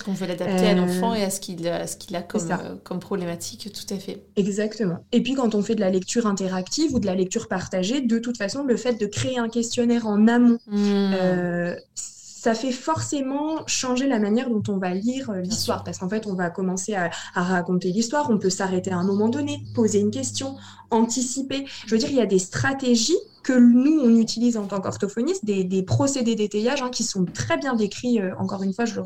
[0.01, 2.75] Qu'on veut l'adapter à l'enfant et à ce qu'il a, ce qu'il a comme, euh,
[2.83, 4.23] comme problématique, tout à fait.
[4.35, 4.97] Exactement.
[5.11, 8.19] Et puis quand on fait de la lecture interactive ou de la lecture partagée, de
[8.19, 11.13] toute façon, le fait de créer un questionnaire en amont, hmm.
[11.13, 11.75] euh,
[12.43, 15.85] ça fait forcément changer la manière dont on va lire euh, l'histoire.
[15.85, 19.05] Parce qu'en fait, on va commencer à, à raconter l'histoire, on peut s'arrêter à un
[19.05, 20.57] moment donné, poser une question,
[20.91, 21.65] anticiper.
[21.85, 25.45] Je veux dire, il y a des stratégies que nous, on utilise en tant qu'orthophoniste,
[25.45, 28.19] des, procédés d'étayage hein, qui sont très bien décrits.
[28.19, 28.99] Euh, encore une fois, je,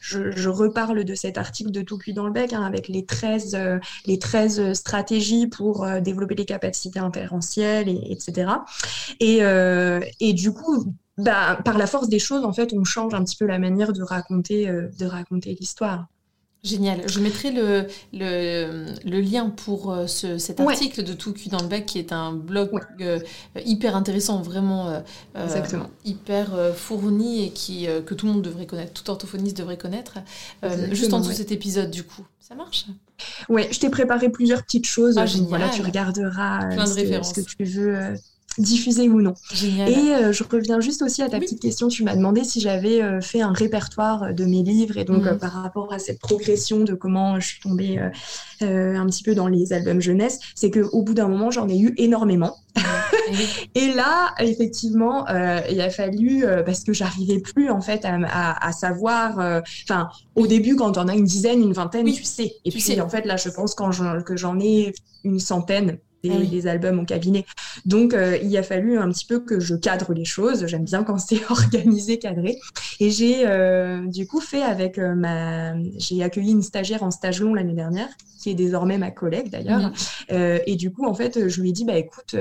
[0.00, 3.04] je, je, reparle de cet article de Tout cuit dans le bec, hein, avec les
[3.04, 8.50] 13, euh, les 13 stratégies pour euh, développer les capacités inférentielles, et, etc.
[9.20, 9.40] Et,
[10.20, 13.36] et du coup, bah, par la force des choses, en fait, on change un petit
[13.36, 16.06] peu la manière de raconter, de raconter l'histoire.
[16.66, 17.08] Génial.
[17.08, 21.86] Je mettrai le, le, lien pour euh, ce, cet article de Tout dans le bec
[21.86, 23.20] qui est un blog euh,
[23.64, 24.88] hyper intéressant, vraiment
[25.36, 25.62] euh,
[26.04, 30.18] hyper fourni et qui, que tout le monde devrait connaître, tout orthophoniste devrait connaître.
[30.90, 32.26] juste en dessous de cet épisode, du coup.
[32.40, 32.86] Ça marche?
[33.48, 35.18] Ouais, je t'ai préparé plusieurs petites choses.
[35.18, 38.14] Ah, voilà, tu regarderas ce, que tu veux
[38.58, 39.34] diffusé ou non.
[39.62, 41.88] Et euh, je reviens juste aussi à ta petite question.
[41.88, 45.28] Tu m'as demandé si j'avais euh, fait un répertoire de mes livres et donc mm.
[45.28, 47.98] euh, par rapport à cette progression de comment je suis tombée
[48.60, 51.94] un petit peu dans les albums jeunesse, c'est qu'au bout d'un moment, j'en ai eu
[51.98, 52.56] énormément.
[53.74, 55.26] et là, effectivement,
[55.70, 59.62] il a fallu parce que j'arrivais plus en fait à, savoir.
[59.84, 62.54] Enfin, au début, quand on a une dizaine, une vingtaine, tu sais.
[62.64, 63.00] Et puis sais.
[63.00, 63.90] en fait, là, je pense quand
[64.24, 64.92] que j'en ai
[65.24, 65.98] une centaine,
[66.32, 67.44] ah des, albums au cabinet.
[67.84, 70.66] Donc, euh, il a fallu un petit peu que je cadre les choses.
[70.66, 72.58] J'aime bien quand c'est organisé, cadré.
[73.00, 75.74] Et j'ai euh, du coup fait avec euh, ma...
[75.98, 78.08] J'ai accueilli une stagiaire en stage long l'année dernière,
[78.40, 79.92] qui est désormais ma collègue d'ailleurs.
[80.30, 82.36] et du coup, en fait, je lui ai dit, bah écoute,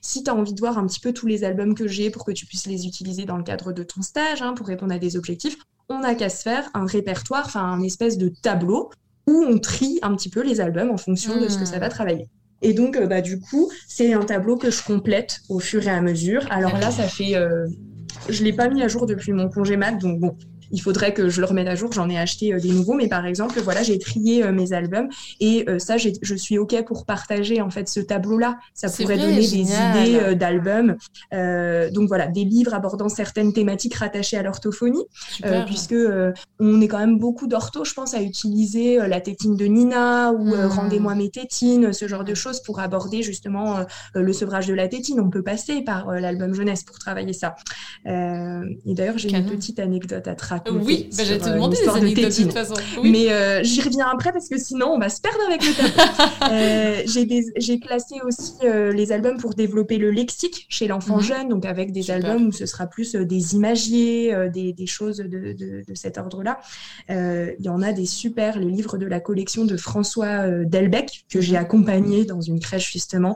[0.00, 2.24] si tu as envie de voir un petit peu tous les albums que j'ai pour
[2.24, 4.98] que tu puisses les utiliser dans le cadre de ton stage, hein, pour répondre à
[4.98, 5.56] des objectifs,
[5.90, 8.90] on n'a qu'à se faire un répertoire, enfin un espèce de tableau
[9.26, 11.88] où on trie un petit peu les albums en fonction de ce que ça va
[11.88, 12.28] travailler.
[12.62, 15.90] Et donc, euh, bah, du coup, c'est un tableau que je complète au fur et
[15.90, 16.46] à mesure.
[16.50, 17.36] Alors là, ça fait.
[17.36, 17.66] Euh,
[18.28, 20.36] je ne l'ai pas mis à jour depuis mon congé mat, donc bon,
[20.70, 21.92] il faudrait que je le remette à jour.
[21.92, 25.08] J'en ai acheté euh, des nouveaux, mais par exemple, voilà, j'ai trié euh, mes albums
[25.40, 28.58] et euh, ça, je suis OK pour partager en fait ce tableau-là.
[28.74, 30.96] Ça pourrait donner des idées d'albums.
[31.32, 35.04] donc voilà, des livres abordant certaines thématiques rattachées à l'orthophonie,
[35.66, 35.94] puisque
[36.58, 40.54] on est quand même beaucoup d'ortho, je pense, à utiliser la tétine de Nina ou
[40.54, 40.66] hmm.
[40.70, 45.20] Rendez-moi mes tétines, ce genre de choses pour aborder justement le sevrage de la tétine.
[45.20, 47.56] On peut passer par l'album jeunesse pour travailler ça.
[48.06, 50.34] et d'ailleurs, j'ai une petite anecdote à
[50.70, 52.74] oui, bah, j'allais te euh, demander des anecdotes de, toute façon.
[53.02, 55.90] Mais euh, j'y reviens après parce que sinon on va se perdre avec le tableau.
[56.50, 61.22] Euh, j'ai classé aussi les albums pour développer le lexique chez l'enfant mhm.
[61.22, 65.26] jeune, donc avec des albums où ce sera plus des imagiers, des, des, choses de,
[65.26, 66.58] de, de cet ordre-là.
[67.08, 71.40] Il y en a des super, les livres de la collection de François Delbecq que
[71.40, 71.62] j'ai mhm.
[71.62, 73.34] accompagné dans une crèche justement.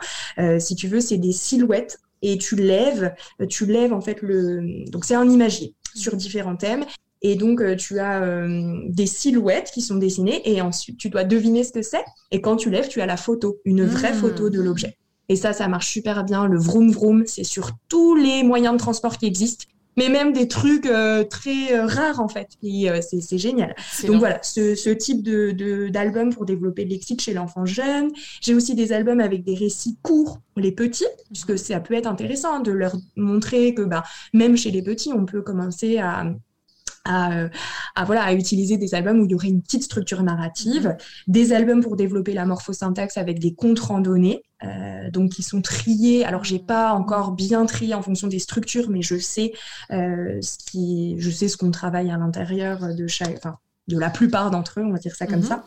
[0.58, 3.14] si tu veux, c'est des silhouettes et tu lèves,
[3.48, 4.90] tu lèves en fait le.
[4.90, 6.84] Donc c'est un imagier sur différents thèmes
[7.26, 11.24] et donc, euh, tu as euh, des silhouettes qui sont dessinées et ensuite, tu dois
[11.24, 12.04] deviner ce que c'est.
[12.30, 14.16] Et quand tu lèves, tu as la photo, une vraie mmh.
[14.16, 14.98] photo de l'objet.
[15.30, 16.46] Et ça, ça marche super bien.
[16.46, 19.64] Le vroom vroom, c'est sur tous les moyens de transport qui existent
[19.96, 22.48] mais même des trucs euh, très rares en fait.
[22.64, 23.76] Et c'est génial.
[24.08, 28.10] Donc voilà, ce, ce type de d'album pour développer le lexique chez l'enfant jeune.
[28.40, 32.08] J'ai aussi des albums avec des récits courts pour les petits, puisque ça peut être
[32.08, 34.02] intéressant de leur montrer que bah,
[34.32, 36.24] même chez les petits, on peut commencer à
[37.05, 37.46] à,
[37.94, 40.96] à, voilà, à utiliser des albums où il y aurait une petite structure narrative,
[41.26, 46.24] des albums pour développer la morphosyntaxe avec des comptes randonnées, euh, donc qui sont triés.
[46.24, 49.52] Alors j'ai pas encore bien trié en fonction des structures, mais je sais
[49.90, 54.09] euh, ce qui, je sais ce qu'on travaille à l'intérieur de chaque, enfin de la
[54.09, 55.46] plupart d'entre eux, on va dire ça comme Mhm.
[55.46, 55.64] ça.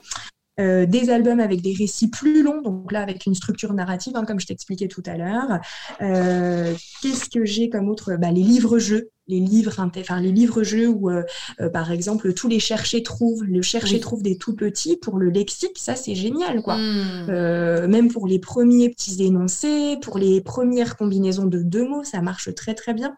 [0.59, 4.25] Euh, des albums avec des récits plus longs, donc là avec une structure narrative, hein,
[4.25, 5.59] comme je t'expliquais tout à l'heure.
[6.01, 6.73] Euh,
[7.03, 8.15] Qu'est-ce que j'ai comme autre?
[8.19, 11.23] Bah, Les livres-jeux, les livres, enfin les livres-jeux où, euh,
[11.59, 13.63] euh, par exemple, tous les chercher-trouvent, le Oui.
[13.63, 16.77] chercher-trouve des tout petits pour le lexique, ça c'est génial, quoi.
[16.77, 17.27] Hmm.
[17.29, 22.21] Euh, même pour les premiers petits énoncés, pour les premières combinaisons de deux mots, ça
[22.21, 23.15] marche très très bien.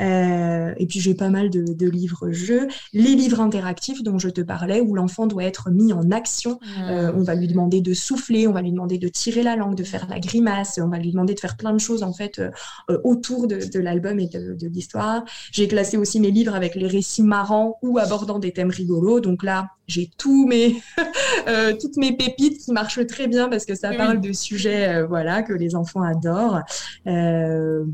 [0.00, 4.40] Euh, et puis j'ai pas mal de, de livres-jeux, les livres interactifs dont je te
[4.40, 6.58] parlais, où l'enfant doit être mis en action.
[6.80, 9.74] Euh, on va lui demander de souffler, on va lui demander de tirer la langue,
[9.74, 12.38] de faire la grimace, on va lui demander de faire plein de choses en fait
[12.38, 12.50] euh,
[12.90, 15.24] euh, autour de, de l'album et de, de l'histoire.
[15.52, 19.20] J'ai classé aussi mes livres avec les récits marrants ou abordant des thèmes rigolos.
[19.20, 20.76] Donc là, j'ai tous mes,
[21.48, 23.96] euh, toutes mes pépites qui marchent très bien parce que ça Oui.
[23.96, 26.60] parle de sujets euh, voilà, que les enfants adorent.
[27.06, 27.84] Euh,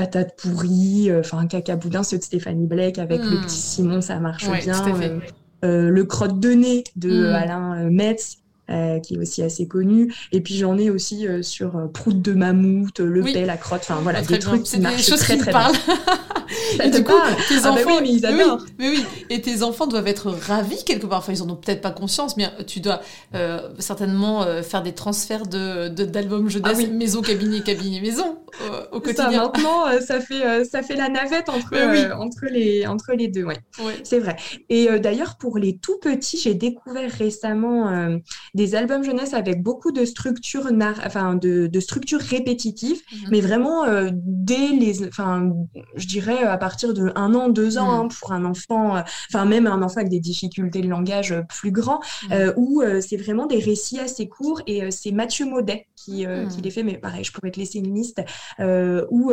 [0.00, 3.40] Patates pourries, euh, enfin caca boudin, ceux de Stéphanie Blake avec le Mm.
[3.42, 4.82] petit Simon, ça marche Ouais, bien.
[5.02, 5.20] Euh,
[5.62, 7.34] euh, le crotte de nez de Mm.
[7.34, 8.38] Alain Metz,
[9.00, 10.12] qui est aussi assez connu.
[10.32, 13.32] Et puis j'en ai aussi euh, sur euh, Prout de mammouth, le Oui.
[13.32, 15.72] pet, la crotte, enfin voilà, Ah, des trucs qui marchent très très bien.
[16.76, 17.36] Ça Et te du coup, parle?
[17.48, 18.66] tes Ah bah enfants, oui, mais ils oui, adorent.
[18.78, 21.18] mais oui, et tes enfants doivent être ravis quelque part.
[21.18, 23.00] Enfin, ils en ont peut-être pas conscience, mais tu dois
[23.36, 26.88] euh, certainement euh, faire des transferts de d'albums jeunesse, Ah oui.
[26.88, 29.42] maison, cabinet, cabinet, maison euh, au Ça, quotidien.
[29.44, 31.78] maintenant, euh, ça fait, euh, ça fait la navette entre, oui.
[31.78, 33.44] euh, entre, les, entre les deux.
[33.44, 33.58] Ouais.
[33.84, 33.94] Ouais.
[34.02, 34.34] C'est vrai.
[34.68, 38.16] Et euh, d'ailleurs, pour les tout petits, j'ai découvert récemment euh,
[38.60, 43.28] des albums jeunesse avec beaucoup de structures, nar- enfin, de, de structures répétitives, Mhm.
[43.30, 45.50] mais vraiment euh, dès les, enfin,
[45.96, 48.04] je dirais à partir de un an, deux ans, Mhm.
[48.04, 49.00] hein, pour un enfant, euh,
[49.32, 52.32] enfin même un enfant avec des difficultés de langage euh, plus grands, Mhm.
[52.32, 56.48] euh, où c'est vraiment des récits assez courts et c'est Mathieu Maudet qui, euh, Mhm.
[56.48, 58.20] qui les fait, mais pareil, je pourrais te laisser une liste
[59.10, 59.32] où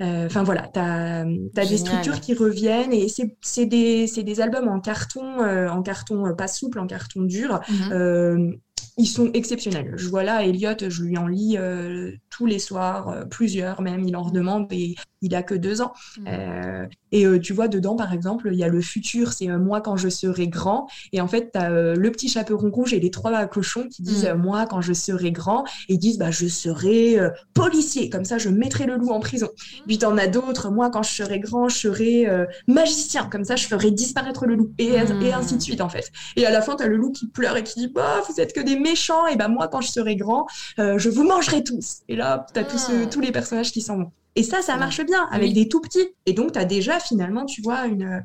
[0.00, 1.78] Enfin voilà, tu as, des Génial.
[1.78, 3.06] structures qui reviennent et
[3.42, 7.22] c'est des, c'est des albums en carton, euh, en carton euh, pas souple, en carton
[7.22, 7.60] dur.
[7.68, 7.92] Mhm.
[7.92, 8.52] Euh,
[8.96, 9.94] ils sont exceptionnels.
[9.96, 14.02] Je vois là, Elliot, je lui en lis euh, tous les soirs, euh, plusieurs même,
[14.02, 15.92] il en redemande et il a que deux ans.
[16.18, 16.26] Mhm.
[16.28, 19.80] Euh, et euh, tu vois, dedans, par exemple, il y a le futur, c'est moi
[19.80, 20.88] quand je serai grand.
[21.12, 24.24] Et en fait, tu as le petit chaperon rouge et les trois cochons qui disent
[24.24, 25.64] euh, moi quand je serai grand.
[25.88, 27.18] Et ils disent bah, je serai
[27.52, 29.48] policier, comme ça je mettrai le loup en prison.
[29.86, 33.56] Puis t'en as d'autres, moi quand je serai grand, je serai euh, magicien, comme ça
[33.56, 34.72] je ferai disparaître le loup.
[34.78, 36.10] Et, et ainsi de suite en fait.
[36.36, 38.40] Et à la fin, tu as le loup qui pleure et qui dit bah, vous
[38.40, 39.26] êtes que des méchants.
[39.26, 40.46] Et bah, moi quand je serai grand,
[40.78, 41.98] euh, je vous mangerai tous.
[42.08, 43.06] Et là, tu as tous, euh, Ah.
[43.06, 44.12] tous les personnages qui s'en vont.
[44.36, 44.78] Et ça, ça Ouais.
[44.78, 45.54] marche bien avec Oui.
[45.54, 46.08] des tout petits.
[46.26, 48.24] Et donc, tu as déjà finalement, tu vois, une,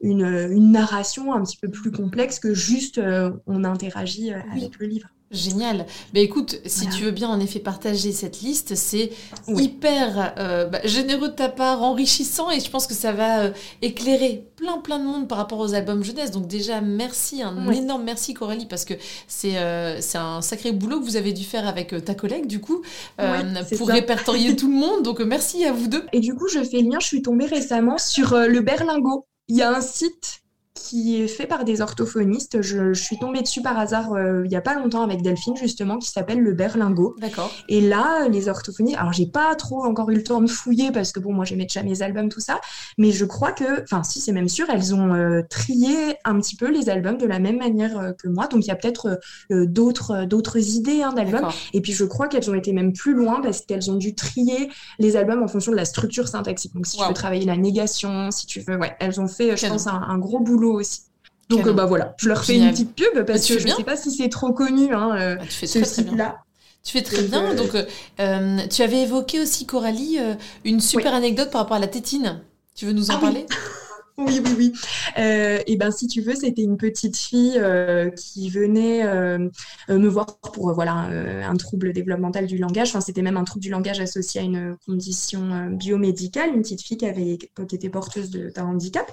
[0.00, 4.60] une, une narration un petit peu plus complexe que juste euh, on interagit euh, Oui.
[4.62, 5.08] avec le livre.
[5.30, 5.86] Génial.
[6.12, 6.96] Mais écoute, si Voilà.
[6.96, 9.12] tu veux bien en effet partager cette liste, c'est
[9.46, 9.64] Oui.
[9.66, 13.52] hyper euh, bah, généreux de ta part, enrichissant, et je pense que ça va euh,
[13.80, 16.32] éclairer plein plein de monde par rapport aux albums jeunesse.
[16.32, 17.78] Donc déjà, merci, un Oui.
[17.78, 18.94] énorme merci Coralie, parce que
[19.28, 22.60] c'est euh, c'est un sacré boulot que vous avez dû faire avec ta collègue, du
[22.60, 22.82] coup,
[23.20, 23.42] euh,
[23.78, 23.92] pour ça.
[23.92, 25.04] répertorier tout le monde.
[25.04, 26.04] Donc merci à vous deux.
[26.12, 29.26] Et du coup, je fais le lien, je suis tombée récemment sur le Berlingot.
[29.46, 30.40] Il y a un site
[30.82, 32.62] qui est fait par des orthophonistes.
[32.62, 35.56] Je, je suis tombée dessus par hasard euh, il n'y a pas longtemps avec Delphine,
[35.56, 37.14] justement, qui s'appelle le Berlingot.
[37.18, 37.52] D'accord.
[37.68, 41.12] Et là, les orthophonistes, alors j'ai pas trop encore eu le temps de fouiller parce
[41.12, 42.60] que bon, moi j'aimais déjà mes albums, tout ça,
[42.98, 46.56] mais je crois que, enfin, si c'est même sûr, elles ont euh, trié un petit
[46.56, 48.46] peu les albums de la même manière euh, que moi.
[48.46, 49.20] Donc il y a peut-être
[49.50, 51.48] d'autres d'autres idées hein, d'albums.
[51.72, 54.70] Et puis je crois qu'elles ont été même plus loin parce qu'elles ont dû trier
[54.98, 56.74] les albums en fonction de la structure syntaxique.
[56.74, 59.66] Donc si tu veux travailler la négation, si tu veux, ouais, elles ont fait, je
[59.66, 61.00] pense, un, un gros boulot aussi.
[61.48, 62.68] Donc euh, bah voilà, je leur fais Génial.
[62.68, 63.76] une petite pub parce tu que je bien.
[63.76, 66.10] sais pas si c'est trop connu, hein, euh, tu fais ce très très bien.
[66.12, 66.36] site-là.
[66.84, 67.42] Tu fais très bien.
[67.50, 67.84] euh, Donc, euh,
[68.20, 72.40] euh, tu avais évoqué aussi, Coralie, euh, une super anecdote par rapport à la tétine.
[72.74, 73.46] Tu veux nous en Ah parler?
[73.50, 73.56] Oui,
[74.18, 74.72] oui, oui.
[75.18, 79.48] Euh, et ben, si tu veux, c'était une petite fille euh, qui venait euh,
[79.88, 82.90] euh, me voir pour euh, voilà euh, un trouble développemental du langage.
[82.90, 86.50] Enfin, c'était même un trouble du langage associé à une condition euh, biomédicale.
[86.54, 89.10] Une petite fille qui avait qui était porteuse d'un handicap.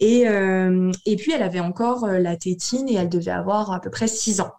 [0.00, 3.80] Et euh, et puis elle avait encore euh, la tétine et elle devait avoir à
[3.80, 4.52] peu près 6 ans.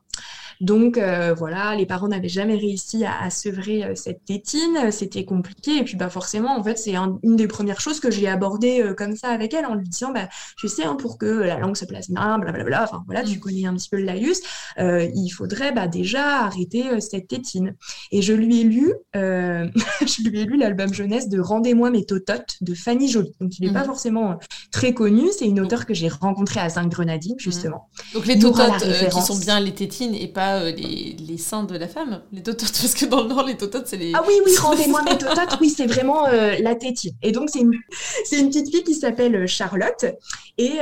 [0.62, 5.26] Donc euh, voilà, les parents n'avaient jamais réussi à, à sevrer euh, cette tétine, c'était
[5.26, 5.78] compliqué.
[5.78, 8.82] Et puis bah forcément, en fait, c'est un- une des premières choses que j'ai abordées
[8.82, 10.28] euh, comme ça avec elle en lui disant, bah
[10.58, 12.84] tu sais, hein, pour que la langue se place bien, blablabla.
[12.84, 13.40] Enfin voilà, tu Mm.
[13.40, 14.42] connais un petit peu le laïus.
[14.80, 17.76] euh, il faudrait bah, déjà arrêter euh, cette tétine.
[18.12, 19.68] Et je lui ai lu, euh,
[20.02, 23.34] je lui ai lu l'album jeunesse de Rendez-moi mes tototes de Fanny Joly.
[23.40, 23.86] Donc il n'est pas Mhm.
[23.86, 24.36] forcément euh,
[24.72, 25.24] très connu.
[25.38, 27.90] C'est une auteure que j'ai rencontrée à Zinc Grenadine justement.
[28.14, 31.64] Donc, les tototes euh, qui sont bien les tétines et pas pas les, les, seins
[31.64, 34.12] de la femme, les tototes, parce que dans le Nord, les tototes, c'est les...
[34.14, 37.14] Ah oui, oui, rendez-moi mes tototes, oui, c'est vraiment la tétine.
[37.22, 37.74] Et donc, c'est une,
[38.32, 40.06] une petite fille qui s'appelle Charlotte,
[40.58, 40.78] et,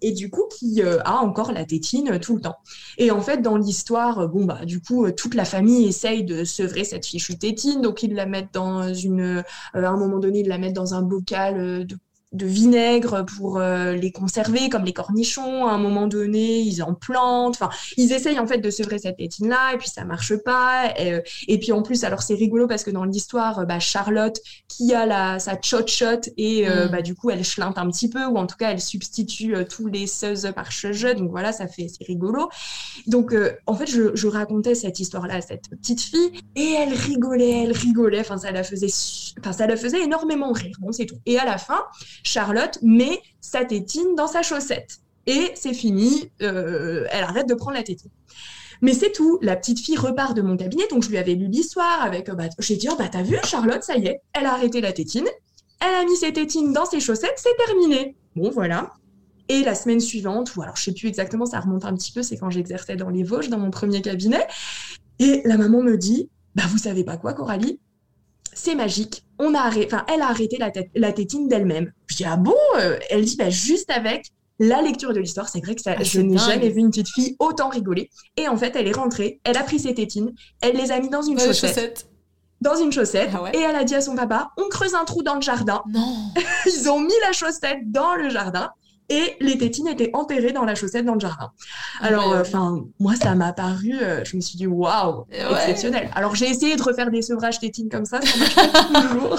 [0.00, 2.56] et du coup, qui a encore la tétine tout le temps.
[2.98, 6.84] Et en fait, dans l'histoire, bon, bah, du coup, toute la famille essaye de sevrer
[6.84, 9.42] cette fichue tétine, donc ils la mettent dans une...
[9.74, 11.96] à un moment donné, ils la mettent dans un bocal de
[12.32, 15.66] de vinaigre pour euh, les conserver, comme les cornichons.
[15.66, 17.54] À un moment donné, ils en plantent.
[17.54, 20.92] Enfin, ils essayent en fait de sevrer cette tétine-là, et puis ça marche pas.
[20.98, 24.38] Et, euh, et puis en plus, alors c'est rigolo parce que dans l'histoire, bah, Charlotte,
[24.68, 26.90] qui a la, sa chot-chot, et euh, mm.
[26.90, 29.88] bah, du coup, elle chlinte un petit peu, ou en tout cas, elle substitue tous
[29.88, 31.14] les seuses par cheveux.
[31.14, 32.48] Donc voilà, ça fait, c'est rigolo.
[33.06, 33.34] Donc
[33.66, 37.72] en fait, je, je racontais cette histoire-là à cette petite fille, et elle rigolait, elle
[37.72, 38.20] rigolait.
[38.20, 38.92] Enfin, ça la faisait,
[39.40, 40.76] enfin, ça la faisait énormément rire.
[40.80, 41.18] Bon, c'est tout.
[41.26, 41.82] Et à la fin,
[42.22, 44.98] Charlotte met sa tétine dans sa chaussette.
[45.26, 48.10] Et c'est fini, euh, elle arrête de prendre la tétine.
[48.80, 49.38] Mais c'est tout.
[49.40, 52.28] La petite fille repart de mon cabinet, donc je lui avais lu l'histoire avec.
[52.28, 54.80] Euh, bah, J'ai dit, oh, bah t'as vu, Charlotte, ça y est, elle a arrêté
[54.80, 55.26] la tétine,
[55.80, 58.16] elle a mis ses tétines dans ses chaussettes, c'est terminé.
[58.34, 58.92] Bon, voilà.
[59.48, 62.22] Et la semaine suivante, ou alors je sais plus exactement, ça remonte un petit peu,
[62.22, 64.46] c'est quand j'exerçais dans les Vosges, dans mon premier cabinet.
[65.18, 67.78] Et la maman me dit, bah vous savez pas quoi, Coralie?
[68.52, 69.24] C'est magique.
[69.38, 71.92] On a arrêté, enfin, elle a arrêté la, la tétine d'elle-même.
[72.06, 74.26] Je dis ah bon euh, Elle dit bah juste avec
[74.58, 77.08] la lecture de l'histoire, c'est vrai que ça, ah, je n'ai jamais vu une petite
[77.08, 78.10] fille autant rigoler.
[78.36, 81.08] Et en fait, elle est rentrée, elle a pris ses tétines, elle les a mis
[81.08, 82.08] dans une chaussette.
[82.60, 83.30] Dans une chaussette.
[83.34, 85.82] Ah et elle a dit à son papa, on creuse un trou dans le jardin.
[85.88, 86.16] Non.
[86.66, 88.70] Ils ont mis la chaussette dans le jardin
[89.12, 91.50] et les tétines étaient enterrées dans la chaussette dans le jardin.
[92.00, 96.10] Alors, enfin, moi, ça m'a paru, euh, je me suis dit, waouh, exceptionnel.
[96.14, 99.38] Alors, j'ai essayé de refaire des sevrages tétines comme ça, ça marche pas toujours.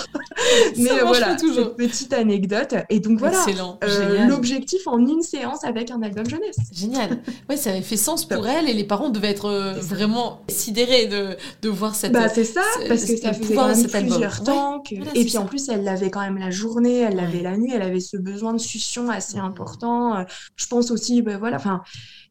[0.77, 1.75] Mais ça voilà, toujours.
[1.75, 2.75] petite anecdote.
[2.89, 3.43] Et donc, voilà,
[3.83, 6.57] euh, l'objectif en une séance avec un album jeunesse.
[6.71, 7.17] Génial.
[7.49, 11.07] Oui, ça avait fait sens pour elle et les parents devaient être euh, vraiment sidérés
[11.07, 12.11] de, de voir cette.
[12.11, 14.83] Bah, c'est ça, parce que ça faisait quand même plusieurs temps.
[14.91, 17.81] et puis, en plus, elle l'avait quand même la journée, elle l'avait la nuit, elle
[17.81, 20.17] avait ce besoin de succion assez important important.
[20.17, 20.23] Euh,
[20.55, 21.81] je pense aussi, ben voilà, enfin,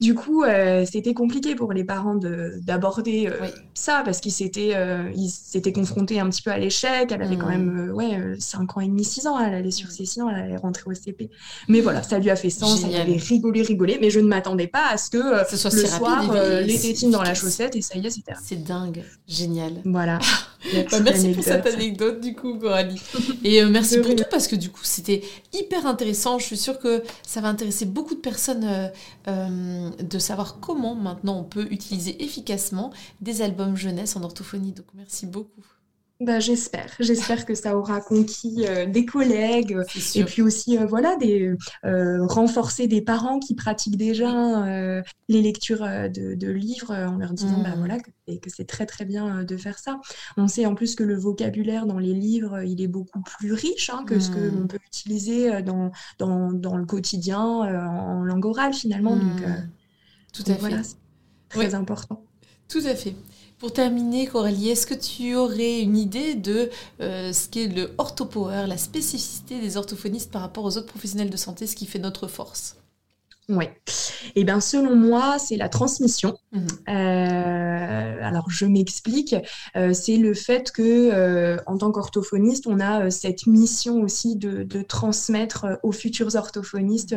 [0.03, 4.75] du coup, euh, c'était compliqué pour les parents d'aborder euh, ça parce qu'ils s'étaient
[5.15, 7.11] ils s'étaient confrontés un petit peu à l'échec.
[7.13, 7.51] Elle avait quand mmh.
[7.51, 9.39] même ouais, 5 ans et demi, 6 ans.
[9.39, 11.31] Elle allait sur ses 6 ans, elle allait rentrer au CP.
[11.69, 12.83] Mais voilà, ça lui a fait sens.
[12.85, 13.99] Elle avait rigolé, rigolé.
[14.01, 16.35] Mais je ne m'attendais pas à ce que ce soit le soir,
[16.67, 18.33] les tétines dans la chaussette et ça y est, c'était.
[18.43, 19.05] C'est dingue.
[19.29, 19.75] Génial.
[19.85, 20.19] Voilà.
[20.93, 23.01] Bah, merci pour cette anecdote du coup, Coralie.
[23.43, 25.23] Et merci pour tout parce que du coup, c'était
[25.53, 26.39] hyper intéressant.
[26.39, 28.89] Je suis sûre que ça va intéresser beaucoup de personnes euh,
[29.29, 34.72] euh, de savoir comment maintenant on peut utiliser efficacement des albums jeunesse en orthophonie.
[34.72, 35.62] Donc merci beaucoup.
[36.22, 36.95] Bah, j'espère.
[37.01, 39.76] J'espère que ça aura conquis euh, des collègues
[40.14, 41.53] et puis aussi euh, voilà des
[41.84, 44.22] euh, renforcer des parents qui pratiquent déjà
[45.28, 47.78] les lectures de, livres en leur disant bah, mmh.
[47.78, 50.01] voilà que, que c'est très très bien de faire ça.
[50.36, 53.90] On sait en plus que le vocabulaire dans les livres il est beaucoup plus riche
[53.90, 54.68] hein, que ce que l'on mmh.
[54.68, 59.16] peut utiliser dans, dans, dans le quotidien en langue orale finalement.
[59.16, 59.68] Donc, mmh.
[60.33, 60.83] Tout à fait.
[61.49, 62.24] très important.
[62.68, 63.14] Tout à fait.
[63.59, 66.68] Pour terminer, Coralie, est-ce que tu aurais une idée de
[67.01, 71.37] euh, ce qu'est le orthopower, la spécificité des orthophonistes par rapport aux autres professionnels de
[71.37, 72.76] santé, ce qui fait notre force?
[73.49, 73.66] Oui.
[74.36, 76.38] Eh bien, selon moi, c'est la transmission.
[76.53, 76.66] Mmh.
[76.88, 79.34] Euh, alors, je m'explique.
[79.76, 84.66] Euh, c'est le fait que, euh, en tant qu'orthophoniste, on a cette mission aussi de,
[84.82, 87.16] transmettre aux futurs orthophonistes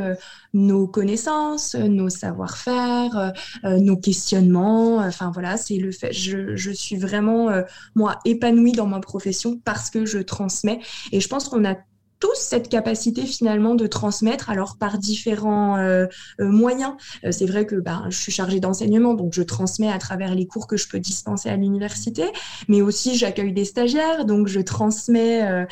[0.54, 4.98] nos connaissances, nos savoir-faire, nos questionnements.
[4.98, 6.12] Enfin, voilà, c'est le fait.
[6.12, 7.50] Je, je suis vraiment,
[7.96, 10.80] moi, épanouie dans ma profession parce que je transmets.
[11.12, 11.76] Et je pense qu'on a
[12.20, 16.06] tous cette capacité finalement de transmettre, alors par différents euh,
[16.40, 16.94] euh, moyens.
[17.24, 20.48] Euh, c'est vrai que ben, je suis chargée d'enseignement, donc je transmets à travers les
[20.48, 22.24] cours que je peux dispenser à l'université,
[22.68, 25.66] mais aussi j'accueille des stagiaires, donc je transmets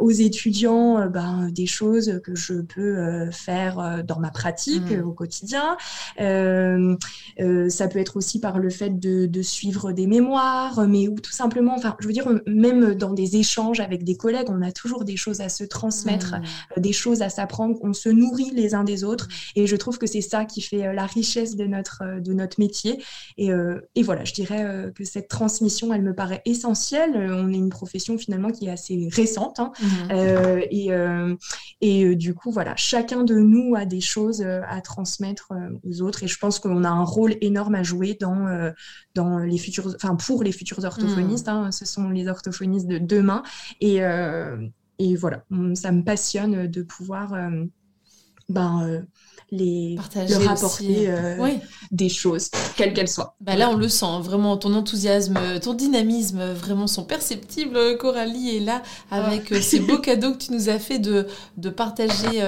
[0.00, 5.06] aux étudiants ben, des choses que je peux faire dans ma pratique mmh.
[5.06, 5.76] au quotidien.
[6.18, 11.32] ça peut être aussi par le fait de, de, suivre des mémoires, mais ou tout
[11.32, 15.04] simplement, enfin, je veux dire, même dans des échanges avec des collègues, on a toujours
[15.04, 16.42] des choses à se transmettre transmettre mmh.
[16.76, 17.76] euh, des choses, à s'apprendre.
[17.82, 19.28] On se nourrit les uns des autres.
[19.54, 22.32] Et je trouve que c'est ça qui fait euh, la richesse de notre, euh, de
[22.32, 23.02] notre métier.
[23.36, 23.50] Et,
[23.94, 27.12] et voilà, je dirais que cette transmission, elle me paraît essentielle.
[27.16, 29.60] On est une profession finalement qui est assez récente.
[29.60, 29.72] Hein.
[29.80, 30.60] Mmh.
[30.70, 30.88] et,
[31.80, 35.52] et du coup, voilà, chacun de nous a des choses à transmettre
[35.84, 36.24] aux autres.
[36.24, 38.72] Et je pense qu'on a un rôle énorme à jouer dans,
[39.14, 41.46] dans les futurs, enfin pour les futurs orthophonistes.
[41.46, 41.50] Mmh.
[41.50, 41.70] Hein.
[41.70, 43.42] ce sont les orthophonistes de demain.
[43.80, 44.00] Et,
[44.98, 45.44] et voilà,
[45.74, 47.64] ça me passionne de pouvoir euh,
[48.48, 49.04] ben,
[49.52, 49.96] les,
[50.28, 51.54] leur apporter euh,
[51.92, 53.36] des choses, quelles qu'elles soient.
[53.40, 57.96] Bah là, on le sent, hein, vraiment, ton enthousiasme, ton dynamisme, vraiment sont perceptibles.
[57.98, 58.82] Coralie est là
[59.12, 59.62] avec ah.
[59.62, 62.42] ces beaux cadeaux que tu nous as fait de, de partager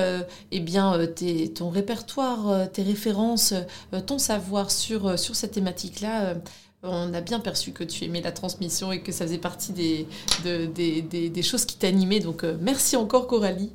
[0.51, 3.55] eh bien, tes, ton répertoire, tes références,
[4.07, 6.35] ton savoir sur, sur cette thématique-là
[6.83, 11.43] on a bien perçu que tu aimais la transmission et que ça faisait partie des,
[11.43, 12.21] choses qui t'animaient.
[12.21, 13.73] Donc, euh, merci encore, Coralie.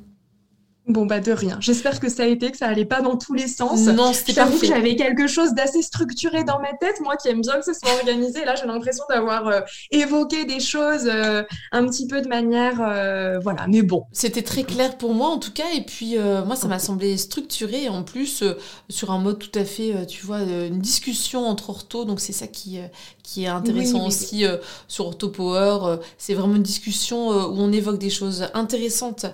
[0.88, 1.56] Bon, bah de rien.
[1.60, 3.86] J'espère que ça a été, que ça allait pas dans tous les sens.
[3.86, 7.00] Non, c'était J'avoue que j'avais quelque chose d'assez structuré dans ma tête.
[7.00, 9.60] Moi qui aime bien que ce soit organisé, là, j'ai l'impression d'avoir euh,
[9.90, 12.80] évoqué des choses euh, un petit peu de manière.
[12.80, 14.04] Euh, voilà, mais bon.
[14.12, 15.64] C'était très clair pour moi, en tout cas.
[15.74, 16.16] Et puis,
[16.46, 17.88] moi, ça m'a semblé structuré.
[17.88, 18.44] En plus,
[18.88, 22.04] sur un mode tout à fait, tu vois, une discussion entre orthos.
[22.04, 22.78] Donc, c'est ça qui,
[23.24, 24.44] qui est intéressant aussi
[24.86, 25.98] sur Ortho Power.
[26.16, 29.26] c'est vraiment une discussion où on évoque des choses intéressantes,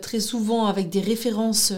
[0.00, 1.72] très souvent avec des références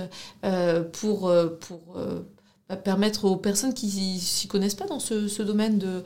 [0.44, 1.58] euh, pour, euh,
[1.96, 2.22] euh,
[2.68, 6.02] bah, permettre aux personnes qui s'y connaissent pas dans ce, domaine de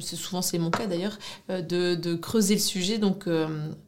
[0.00, 1.18] c'est souvent c'est mon cas d'ailleurs
[1.48, 2.98] de, creuser le sujet.
[2.98, 3.28] Donc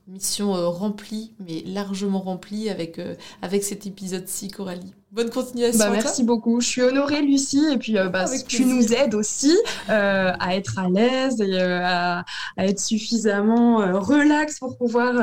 [0.07, 3.01] mission remplie mais largement remplie avec
[3.41, 5.79] avec cet épisode-ci Coralie Bonne continuation.
[5.79, 6.61] Bah, merci beaucoup.
[6.61, 7.65] Je suis honorée, Lucie.
[7.73, 9.57] Et puis, euh, bah, tu nous aides aussi
[9.89, 12.23] euh, à être à l'aise et euh, à,
[12.59, 15.15] être suffisamment relax pour pouvoir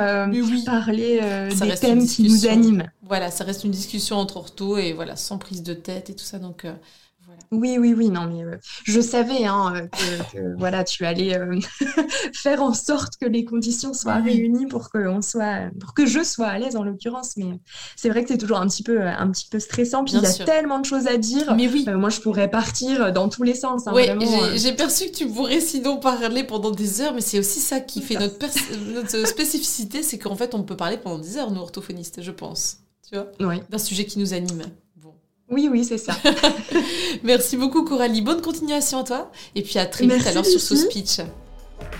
[0.65, 1.21] parler
[1.51, 2.89] des thèmes qui nous animent.
[3.03, 6.25] Voilà, ça reste une discussion entre orthos et voilà, sans prise de tête et tout
[6.25, 6.39] ça.
[6.39, 6.65] Donc,
[7.53, 9.87] oui, oui, oui, non, mais euh, je savais hein, euh,
[10.33, 11.59] que, voilà, tu allais euh,
[12.33, 16.23] faire en sorte que les conditions soient réunies pour que on soit, pour que je
[16.23, 17.37] sois à l'aise en l'occurrence.
[17.37, 17.45] Mais
[17.95, 20.03] c'est vrai que c'est toujours un petit peu, un petit peu stressant.
[20.03, 21.53] Puis il y a tellement de choses à dire.
[21.55, 21.85] Mais oui.
[21.87, 23.87] moi, je pourrais partir dans tous les sens.
[23.87, 24.07] Hein, oui,
[24.55, 28.01] j'ai perçu que tu pourrais sinon parler pendant des heures, mais c'est aussi ça qui
[28.01, 28.37] fait notre,
[28.93, 32.77] notre spécificité, c'est qu'en fait, on peut parler pendant des heures, nous orthophonistes, je pense.
[33.07, 33.61] Tu vois Oui.
[33.69, 34.63] D'un sujet qui nous anime.
[35.53, 36.13] Oui, oui, c'est ça.
[37.23, 38.21] Merci beaucoup, Coralie.
[38.21, 39.31] Bonne continuation à toi.
[39.53, 41.19] Et puis à très vite alors sur ce speech.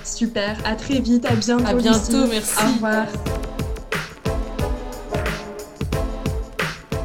[0.04, 0.58] Super.
[0.66, 1.26] À très vite.
[1.26, 1.66] À bientôt.
[1.68, 2.26] À bientôt.
[2.28, 2.56] Merci.
[2.58, 3.06] Au revoir.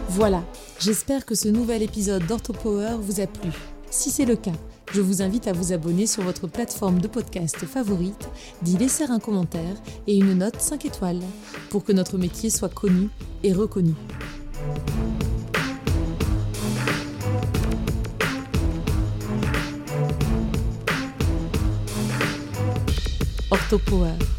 [0.09, 0.43] Voilà.
[0.81, 3.51] J'espère que ce nouvel épisode d'OrthoPower vous a plu.
[3.91, 4.53] Si c'est le cas,
[4.95, 8.29] je vous invite à vous abonner sur votre plateforme de podcast favorite,
[8.63, 9.77] d'y laisser un commentaire
[10.07, 11.21] et une note 5 étoiles
[11.69, 13.11] pour que notre métier soit connu
[13.43, 13.93] et reconnu.
[23.71, 24.38] Orthopower